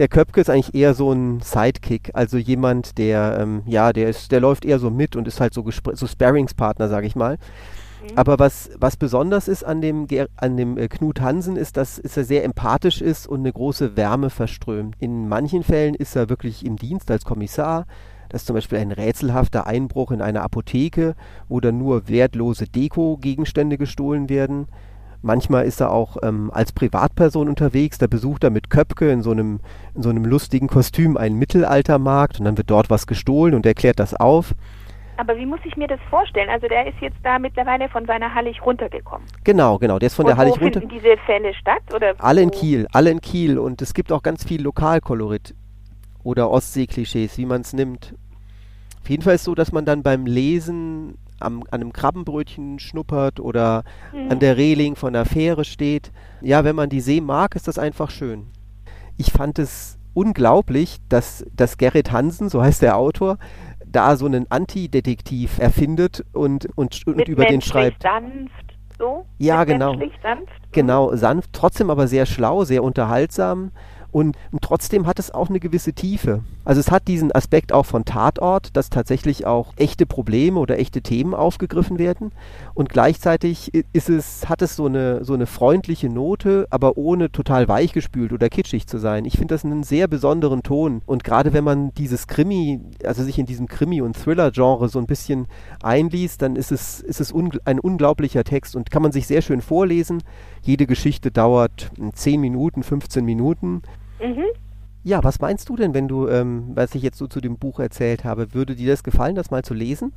Der 0.00 0.08
Köpke 0.08 0.40
ist 0.40 0.48
eigentlich 0.48 0.74
eher 0.74 0.94
so 0.94 1.12
ein 1.12 1.40
Sidekick, 1.40 2.10
also 2.14 2.38
jemand, 2.38 2.96
der, 2.96 3.36
ähm, 3.38 3.60
ja, 3.66 3.92
der 3.92 4.08
ist, 4.08 4.32
der 4.32 4.40
läuft 4.40 4.64
eher 4.64 4.78
so 4.78 4.88
mit 4.88 5.14
und 5.14 5.28
ist 5.28 5.42
halt 5.42 5.52
so, 5.52 5.60
gespr- 5.60 5.94
so 5.94 6.06
Sparringspartner, 6.06 6.88
sag 6.88 7.04
ich 7.04 7.16
mal. 7.16 7.34
Mhm. 8.02 8.16
Aber 8.16 8.38
was, 8.38 8.70
was 8.78 8.96
besonders 8.96 9.46
ist 9.46 9.62
an 9.62 9.82
dem, 9.82 10.06
Ger- 10.06 10.30
an 10.36 10.56
dem 10.56 10.78
äh, 10.78 10.88
Knut 10.88 11.20
Hansen, 11.20 11.56
ist, 11.56 11.76
dass, 11.76 11.98
ist 11.98 12.16
er 12.16 12.24
sehr 12.24 12.44
empathisch 12.44 13.02
ist 13.02 13.28
und 13.28 13.40
eine 13.40 13.52
große 13.52 13.94
Wärme 13.98 14.30
verströmt. 14.30 14.96
In 15.00 15.28
manchen 15.28 15.62
Fällen 15.62 15.94
ist 15.94 16.16
er 16.16 16.30
wirklich 16.30 16.64
im 16.64 16.76
Dienst 16.76 17.10
als 17.10 17.26
Kommissar. 17.26 17.84
Das 18.30 18.40
ist 18.40 18.46
zum 18.46 18.54
Beispiel 18.54 18.78
ein 18.78 18.92
rätselhafter 18.92 19.66
Einbruch 19.66 20.12
in 20.12 20.22
eine 20.22 20.40
Apotheke, 20.40 21.14
wo 21.46 21.60
dann 21.60 21.76
nur 21.76 22.08
wertlose 22.08 22.64
Deko-Gegenstände 22.64 23.76
gestohlen 23.76 24.30
werden. 24.30 24.66
Manchmal 25.22 25.66
ist 25.66 25.80
er 25.80 25.90
auch 25.92 26.16
ähm, 26.22 26.50
als 26.52 26.72
Privatperson 26.72 27.48
unterwegs, 27.48 27.98
da 27.98 28.06
besucht 28.06 28.42
er 28.44 28.50
mit 28.50 28.70
Köpke 28.70 29.10
in 29.10 29.22
so 29.22 29.32
einem, 29.32 29.60
in 29.94 30.02
so 30.02 30.08
einem 30.08 30.24
lustigen 30.24 30.66
Kostüm 30.68 31.16
einen 31.16 31.38
Mittelaltermarkt 31.38 32.38
und 32.38 32.46
dann 32.46 32.56
wird 32.56 32.70
dort 32.70 32.88
was 32.88 33.06
gestohlen 33.06 33.54
und 33.54 33.66
er 33.66 33.74
klärt 33.74 33.98
das 34.00 34.14
auf. 34.14 34.54
Aber 35.18 35.36
wie 35.36 35.44
muss 35.44 35.60
ich 35.64 35.76
mir 35.76 35.86
das 35.86 36.00
vorstellen? 36.08 36.48
Also 36.48 36.66
der 36.66 36.86
ist 36.86 36.98
jetzt 37.02 37.18
da 37.22 37.38
mittlerweile 37.38 37.90
von 37.90 38.06
seiner 38.06 38.34
Hallig 38.34 38.64
runtergekommen. 38.64 39.26
Genau, 39.44 39.76
genau, 39.78 39.98
der 39.98 40.06
ist 40.06 40.14
von 40.14 40.24
Und 40.24 40.30
der 40.30 40.36
Hallig 40.38 40.54
wo 40.58 40.64
runter. 40.64 40.80
finden 40.80 40.94
diese 40.94 41.18
Fälle 41.26 41.52
statt? 41.52 41.82
Oder 41.94 42.14
Alle 42.18 42.40
in? 42.40 42.50
Kiel, 42.50 42.86
alle 42.92 43.10
in 43.10 43.20
Kiel 43.20 43.58
und 43.58 43.82
es 43.82 43.92
gibt 43.92 44.12
auch 44.12 44.22
ganz 44.22 44.44
viel 44.44 44.62
Lokalkolorit 44.62 45.54
oder 46.24 46.50
Ostsee-Klischees, 46.50 47.36
wie 47.36 47.44
man 47.44 47.60
es 47.60 47.74
nimmt. 47.74 48.14
Auf 49.02 49.10
jeden 49.10 49.22
Fall 49.22 49.34
ist 49.34 49.42
es 49.42 49.44
so, 49.44 49.54
dass 49.54 49.72
man 49.72 49.84
dann 49.84 50.02
beim 50.02 50.24
Lesen 50.24 51.18
am, 51.40 51.62
an 51.70 51.80
einem 51.80 51.92
Krabbenbrötchen 51.92 52.78
schnuppert 52.78 53.40
oder 53.40 53.84
Mhm. 54.12 54.30
an 54.30 54.38
der 54.40 54.56
Reling 54.56 54.96
von 54.96 55.12
der 55.12 55.24
Fähre 55.24 55.64
steht. 55.64 56.12
Ja, 56.40 56.64
wenn 56.64 56.76
man 56.76 56.88
die 56.88 57.00
See 57.00 57.20
mag, 57.20 57.56
ist 57.56 57.68
das 57.68 57.78
einfach 57.78 58.10
schön. 58.10 58.46
Ich 59.16 59.32
fand 59.32 59.58
es 59.58 59.98
unglaublich, 60.14 60.98
dass, 61.08 61.44
dass 61.54 61.76
Gerrit 61.78 62.10
Hansen, 62.12 62.48
so 62.48 62.62
heißt 62.62 62.82
der 62.82 62.96
Autor, 62.96 63.38
da 63.86 64.16
so 64.16 64.26
einen 64.26 64.50
Antidetektiv 64.50 65.58
erfindet 65.58 66.24
und, 66.32 66.68
und, 66.76 67.06
und 67.06 67.28
über 67.28 67.44
den 67.44 67.60
schreibt. 67.60 68.02
sanft, 68.02 68.76
so? 68.98 69.26
Ja, 69.38 69.64
genau. 69.64 69.96
Sanft? 70.22 70.52
Genau, 70.72 71.14
sanft, 71.16 71.50
trotzdem 71.52 71.90
aber 71.90 72.06
sehr 72.06 72.26
schlau, 72.26 72.64
sehr 72.64 72.84
unterhaltsam 72.84 73.72
und, 74.12 74.36
und 74.50 74.62
trotzdem 74.62 75.06
hat 75.06 75.18
es 75.18 75.30
auch 75.30 75.48
eine 75.48 75.60
gewisse 75.60 75.92
Tiefe. 75.92 76.42
Also 76.64 76.80
es 76.80 76.90
hat 76.90 77.08
diesen 77.08 77.32
Aspekt 77.32 77.72
auch 77.72 77.86
von 77.86 78.04
Tatort, 78.04 78.76
dass 78.76 78.90
tatsächlich 78.90 79.46
auch 79.46 79.72
echte 79.76 80.06
Probleme 80.06 80.58
oder 80.60 80.78
echte 80.78 81.02
Themen 81.02 81.34
aufgegriffen 81.34 81.98
werden 81.98 82.32
und 82.74 82.88
gleichzeitig 82.88 83.72
ist 83.92 84.08
es, 84.08 84.48
hat 84.48 84.62
es 84.62 84.76
so 84.76 84.86
eine, 84.86 85.24
so 85.24 85.34
eine 85.34 85.46
freundliche 85.46 86.08
Note, 86.08 86.66
aber 86.70 86.96
ohne 86.96 87.30
total 87.30 87.68
weichgespült 87.68 88.32
oder 88.32 88.48
kitschig 88.48 88.86
zu 88.86 88.98
sein. 88.98 89.24
Ich 89.24 89.34
finde 89.34 89.54
das 89.54 89.64
einen 89.64 89.82
sehr 89.82 90.08
besonderen 90.08 90.62
Ton 90.62 91.02
und 91.06 91.24
gerade 91.24 91.52
wenn 91.52 91.64
man 91.64 91.92
dieses 91.94 92.26
Krimi, 92.26 92.80
also 93.04 93.22
sich 93.22 93.38
in 93.38 93.46
diesem 93.46 93.66
Krimi- 93.66 94.02
und 94.02 94.16
Thriller-Genre 94.16 94.88
so 94.88 94.98
ein 94.98 95.06
bisschen 95.06 95.46
einliest, 95.82 96.42
dann 96.42 96.56
ist 96.56 96.72
es, 96.72 97.00
ist 97.00 97.20
es 97.20 97.32
ungl 97.32 97.60
ein 97.64 97.80
unglaublicher 97.80 98.44
Text 98.44 98.76
und 98.76 98.90
kann 98.90 99.02
man 99.02 99.12
sich 99.12 99.26
sehr 99.26 99.42
schön 99.42 99.60
vorlesen. 99.60 100.22
Jede 100.62 100.86
Geschichte 100.86 101.30
dauert 101.30 101.90
hm, 101.96 102.14
10 102.14 102.40
Minuten, 102.40 102.82
15 102.82 103.24
Minuten. 103.24 103.82
Mhm. 104.20 104.44
Ja, 105.02 105.24
was 105.24 105.40
meinst 105.40 105.68
du 105.68 105.76
denn, 105.76 105.94
wenn 105.94 106.08
du, 106.08 106.28
ähm, 106.28 106.72
was 106.74 106.94
ich 106.94 107.02
jetzt 107.02 107.16
so 107.18 107.26
zu 107.26 107.40
dem 107.40 107.56
Buch 107.58 107.80
erzählt 107.80 108.24
habe, 108.24 108.52
würde 108.52 108.76
dir 108.76 108.90
das 108.90 109.02
gefallen, 109.02 109.34
das 109.34 109.50
mal 109.50 109.62
zu 109.62 109.74
lesen? 109.74 110.12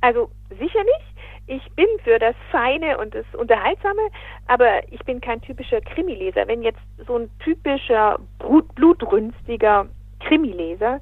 Also 0.00 0.30
sicherlich. 0.50 1.02
Ich 1.48 1.68
bin 1.72 1.86
für 2.04 2.20
das 2.20 2.36
Feine 2.52 2.98
und 2.98 3.14
das 3.14 3.26
Unterhaltsame, 3.36 4.00
aber 4.46 4.80
ich 4.92 5.00
bin 5.00 5.20
kein 5.20 5.40
typischer 5.40 5.80
Krimileser. 5.80 6.46
Wenn 6.46 6.62
jetzt 6.62 6.78
so 7.06 7.18
ein 7.18 7.30
typischer 7.40 8.20
blutrünstiger 8.76 9.88
Krimileser 10.20 11.00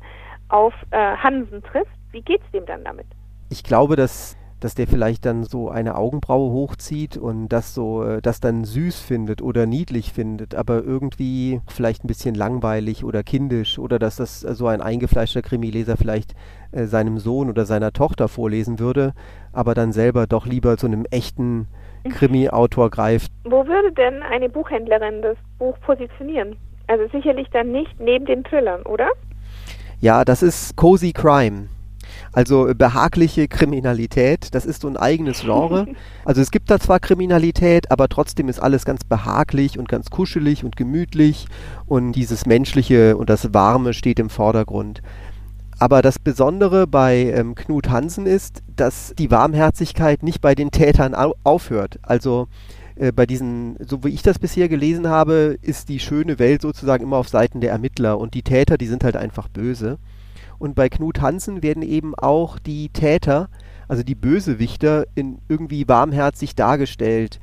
auf 0.48 0.72
äh, 0.90 1.16
Hansen 1.16 1.62
trifft, 1.62 1.92
wie 2.12 2.22
geht's 2.22 2.51
dem 2.53 2.64
dann 2.64 2.83
damit? 2.85 3.07
Ich 3.51 3.62
glaube, 3.62 3.96
dass, 3.96 4.37
dass 4.61 4.75
der 4.75 4.87
vielleicht 4.87 5.27
dann 5.27 5.44
so 5.44 5.68
eine 5.70 5.96
Augenbraue 5.96 6.53
hochzieht 6.53 7.16
und 7.16 7.49
das 7.49 7.75
so, 7.75 8.05
äh, 8.05 8.23
das 8.23 8.40
dann 8.40 8.64
süß 8.64 9.01
findet 9.01 9.42
oder 9.42 9.66
niedlich 9.66 10.12
findet, 10.12 10.55
aber 10.55 10.85
irgendwie 10.85 11.61
vielleicht 11.68 12.05
ein 12.05 12.09
bisschen 12.09 12.35
langweilig 12.35 13.05
oder 13.05 13.23
kindisch 13.23 13.79
oder 13.79 13.99
dass 13.99 14.16
das 14.16 14.44
äh, 14.44 14.55
so 14.55 14.66
ein 14.66 14.81
eingefleischter 14.81 15.42
Krimileser 15.42 15.96
vielleicht 15.96 16.35
äh, 16.73 16.85
seinem 16.85 17.18
Sohn 17.18 17.49
oder 17.49 17.66
seiner 17.66 17.92
Tochter 17.92 18.29
vorlesen 18.29 18.79
würde, 18.79 19.14
aber 19.53 19.75
dann 19.75 19.92
selber 19.92 20.27
doch 20.27 20.46
lieber 20.46 20.77
zu 20.77 20.87
einem 20.87 21.05
echten 21.11 21.66
Krimi-Autor 22.09 22.90
greift. 22.90 23.31
Wo 23.44 23.66
würde 23.66 23.92
denn 23.92 24.23
eine 24.23 24.49
Buchhändlerin 24.49 25.23
das 25.23 25.37
Buch 25.59 25.79
positionieren? 25.81 26.57
Also 26.87 27.07
sicherlich 27.12 27.49
dann 27.51 27.73
nicht 27.73 28.01
neben 28.01 28.27
den 28.27 28.42
Thrillern, 28.44 28.83
oder? 28.83 29.09
Ja, 30.01 30.25
das 30.25 30.42
ist 30.42 30.77
Cozy 30.77 31.12
Crime. 31.12 31.68
Also 32.33 32.68
äh, 32.68 32.74
behagliche 32.74 33.48
Kriminalität, 33.48 34.54
das 34.54 34.66
ist 34.66 34.83
so 34.83 34.88
ein 34.88 34.96
eigenes 34.96 35.40
Genre. 35.40 35.87
Also 36.24 36.42
es 36.42 36.50
gibt 36.50 36.70
da 36.70 36.78
zwar 36.78 37.00
Kriminalität, 37.00 37.90
aber 37.90 38.09
trotzdem 38.09 38.48
ist 38.48 38.61
alles 38.61 38.85
ganz 38.85 39.02
behaglich 39.04 39.78
und 39.78 39.88
ganz 39.88 40.11
kuschelig 40.11 40.64
und 40.64 40.76
gemütlich 40.76 41.46
und 41.87 42.12
dieses 42.12 42.46
Menschliche 42.46 43.16
und 43.16 43.30
das 43.30 43.52
Warme 43.52 43.94
steht 43.94 44.20
im 44.20 44.30
Vordergrund. 44.30 45.02
Aber 45.80 46.02
das 46.02 46.18
Besondere 46.18 46.87
bei 46.87 47.33
ähm, 47.35 47.54
Knut 47.54 47.88
Hansen 47.88 48.26
ist, 48.26 48.62
dass 48.76 49.14
die 49.18 49.30
Warmherzigkeit 49.30 50.22
nicht 50.22 50.42
bei 50.42 50.54
den 50.54 50.70
Tätern 50.70 51.14
au 51.14 51.35
aufhört. 51.42 51.98
Also 52.02 52.48
äh, 52.96 53.12
bei 53.12 53.24
diesen, 53.24 53.76
so 53.80 54.04
wie 54.04 54.11
ich 54.11 54.22
das 54.22 54.38
bisher 54.38 54.68
gelesen 54.68 55.09
habe, 55.09 55.56
ist 55.62 55.88
die 55.88 55.98
schöne 55.98 56.38
Welt 56.38 56.61
sozusagen 56.61 57.02
immer 57.02 57.16
auf 57.16 57.28
Seiten 57.28 57.62
der 57.62 57.70
Ermittler 57.70 58.18
und 58.18 58.35
die 58.35 58.42
Täter, 58.42 58.76
die 58.76 58.87
sind 58.87 59.04
halt 59.04 59.16
einfach 59.16 59.48
böse. 59.48 59.98
Und 60.61 60.75
bei 60.75 60.90
Knut 60.90 61.23
Hansen 61.23 61.62
werden 61.62 61.83
eben 61.83 62.14
auch 62.14 62.59
die 62.59 62.90
Täter, 62.90 63.49
also 63.88 64.03
die 64.03 64.14
Bösewichter, 64.14 65.07
in 65.14 65.38
irgendwie 65.49 65.88
warmherzig 65.88 66.55
dargestellt 66.55 67.40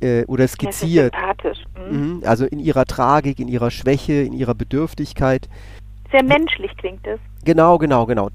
äh, 0.00 0.24
oder 0.26 0.46
skizziert. 0.46 1.14
sympathisch. 1.14 1.64
Mhm. 1.90 2.16
Mhm, 2.16 2.22
also 2.26 2.44
in 2.44 2.58
ihrer 2.60 2.84
Tragik, 2.84 3.40
in 3.40 3.48
ihrer 3.48 3.70
Schwäche, 3.70 4.12
in 4.12 4.34
ihrer 4.34 4.54
Bedürftigkeit. 4.54 5.48
Sehr 6.12 6.22
menschlich 6.22 6.70
klingt 6.76 7.06
es. 7.06 7.18
Genau, 7.44 7.78
genau, 7.78 8.04
genau. 8.04 8.28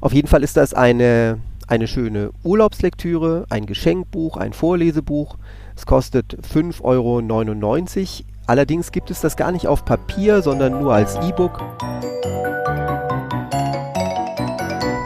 Auf 0.00 0.14
jeden 0.14 0.28
Fall 0.28 0.42
ist 0.42 0.56
das 0.56 0.72
eine, 0.72 1.38
eine 1.66 1.86
schöne 1.86 2.30
Urlaubslektüre, 2.44 3.44
ein 3.50 3.66
Geschenkbuch, 3.66 4.38
ein 4.38 4.54
Vorlesebuch. 4.54 5.36
Es 5.76 5.84
kostet 5.84 6.34
5,99 6.34 6.82
Euro. 6.82 8.26
Allerdings 8.46 8.90
gibt 8.90 9.10
es 9.10 9.20
das 9.20 9.36
gar 9.36 9.52
nicht 9.52 9.66
auf 9.66 9.84
Papier, 9.84 10.40
sondern 10.40 10.80
nur 10.80 10.94
als 10.94 11.16
E-Book. 11.16 11.62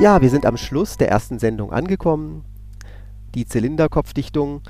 Ja, 0.03 0.21
wir 0.21 0.31
sind 0.31 0.47
am 0.47 0.57
Schluss 0.57 0.97
der 0.97 1.11
ersten 1.11 1.39
Sendung 1.39 1.73
angekommen. 1.73 2.45
Die 3.37 3.47
Zylinderkopfdichtung 3.47 4.63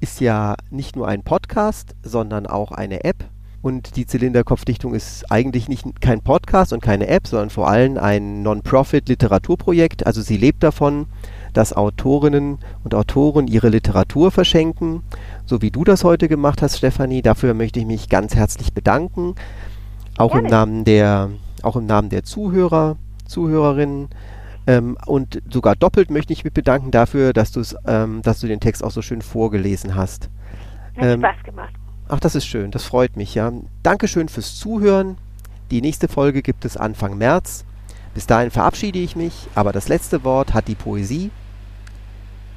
ist 0.00 0.20
ja 0.20 0.54
nicht 0.68 0.96
nur 0.96 1.08
ein 1.08 1.22
Podcast, 1.22 1.94
sondern 2.02 2.46
auch 2.46 2.72
eine 2.72 3.02
App. 3.02 3.24
Und 3.62 3.96
die 3.96 4.06
Zylinderkopfdichtung 4.06 4.92
ist 4.92 5.32
eigentlich 5.32 5.70
nicht 5.70 6.02
kein 6.02 6.20
Podcast 6.20 6.74
und 6.74 6.82
keine 6.82 7.06
App, 7.06 7.26
sondern 7.26 7.48
vor 7.48 7.70
allem 7.70 7.96
ein 7.96 8.42
Non-Profit-Literaturprojekt. 8.42 10.06
Also 10.06 10.20
sie 10.20 10.36
lebt 10.36 10.62
davon, 10.62 11.06
dass 11.54 11.72
Autorinnen 11.72 12.58
und 12.84 12.94
Autoren 12.94 13.48
ihre 13.48 13.70
Literatur 13.70 14.30
verschenken, 14.30 15.04
so 15.46 15.62
wie 15.62 15.70
du 15.70 15.84
das 15.84 16.04
heute 16.04 16.28
gemacht 16.28 16.60
hast, 16.60 16.76
Stefanie. 16.76 17.22
Dafür 17.22 17.54
möchte 17.54 17.80
ich 17.80 17.86
mich 17.86 18.10
ganz 18.10 18.34
herzlich 18.34 18.74
bedanken. 18.74 19.36
Auch 20.18 20.34
im. 20.34 20.44
Namen 20.44 20.84
der, 20.84 21.30
auch 21.62 21.76
im 21.76 21.86
Namen 21.86 22.10
der 22.10 22.24
Zuhörer, 22.24 22.98
Zuhörerinnen. 23.26 24.08
Ähm, 24.66 24.98
und 25.06 25.40
sogar 25.50 25.76
doppelt 25.76 26.10
möchte 26.10 26.32
ich 26.32 26.44
mich 26.44 26.52
bedanken 26.52 26.90
dafür, 26.90 27.32
dass, 27.32 27.52
du's, 27.52 27.76
ähm, 27.86 28.22
dass 28.22 28.40
du 28.40 28.48
den 28.48 28.60
Text 28.60 28.82
auch 28.82 28.90
so 28.90 29.02
schön 29.02 29.22
vorgelesen 29.22 29.94
hast. 29.94 30.28
Hat 30.96 31.04
Ähm, 31.04 31.20
Spaß 31.20 31.44
gemacht. 31.44 31.74
Ach, 32.08 32.20
das 32.20 32.34
ist 32.34 32.46
schön, 32.46 32.70
das 32.70 32.84
freut 32.84 33.16
mich, 33.16 33.34
ja. 33.34 33.52
Dankeschön 33.82 34.28
fürs 34.28 34.56
Zuhören. 34.56 35.18
Die 35.70 35.80
nächste 35.80 36.08
Folge 36.08 36.42
gibt 36.42 36.64
es 36.64 36.76
Anfang 36.76 37.18
März. 37.18 37.64
Bis 38.14 38.26
dahin 38.26 38.50
verabschiede 38.50 38.98
ich 38.98 39.16
mich, 39.16 39.48
aber 39.54 39.72
das 39.72 39.88
letzte 39.88 40.24
Wort 40.24 40.54
hat 40.54 40.68
die 40.68 40.74
Poesie. 40.74 41.30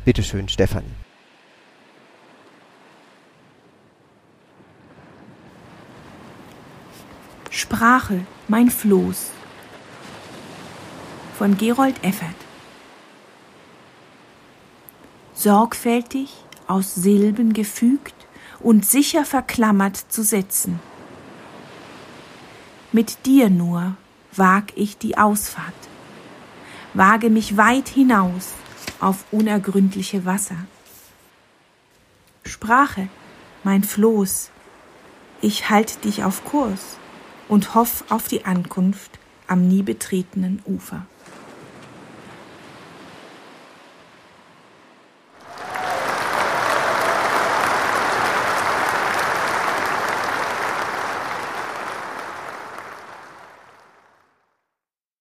Bitte 0.06 0.24
schön, 0.24 0.48
Stefanie. 0.48 0.88
Sprache, 7.50 8.22
mein 8.48 8.70
Floß. 8.70 9.32
Von 11.40 11.58
Gerold 11.58 12.04
Effert. 12.04 12.36
Sorgfältig 15.34 16.34
aus 16.68 16.96
Silben 16.96 17.54
gefügt 17.54 18.14
und 18.60 18.86
sicher 18.86 19.24
verklammert 19.24 19.96
zu 19.96 20.22
setzen. 20.22 20.82
Mit 22.92 23.26
dir 23.26 23.50
nur 23.50 23.96
wag 24.34 24.64
ich 24.76 24.98
die 24.98 25.18
Ausfahrt, 25.18 25.74
wage 26.94 27.30
mich 27.30 27.56
weit 27.56 27.88
hinaus 27.88 28.50
auf 29.00 29.24
unergründliche 29.32 30.26
Wasser. 30.26 30.58
Sprache, 32.44 33.08
mein 33.64 33.86
Floß, 33.86 34.52
ich 35.40 35.70
halt 35.70 36.04
dich 36.04 36.26
auf 36.26 36.44
Kurs 36.44 36.98
und 37.48 37.76
hoff 37.76 38.04
auf 38.10 38.28
die 38.28 38.44
Ankunft 38.44 39.12
am 39.48 39.70
nie 39.70 39.84
betretenen 39.84 40.62
Ufer. 40.66 41.06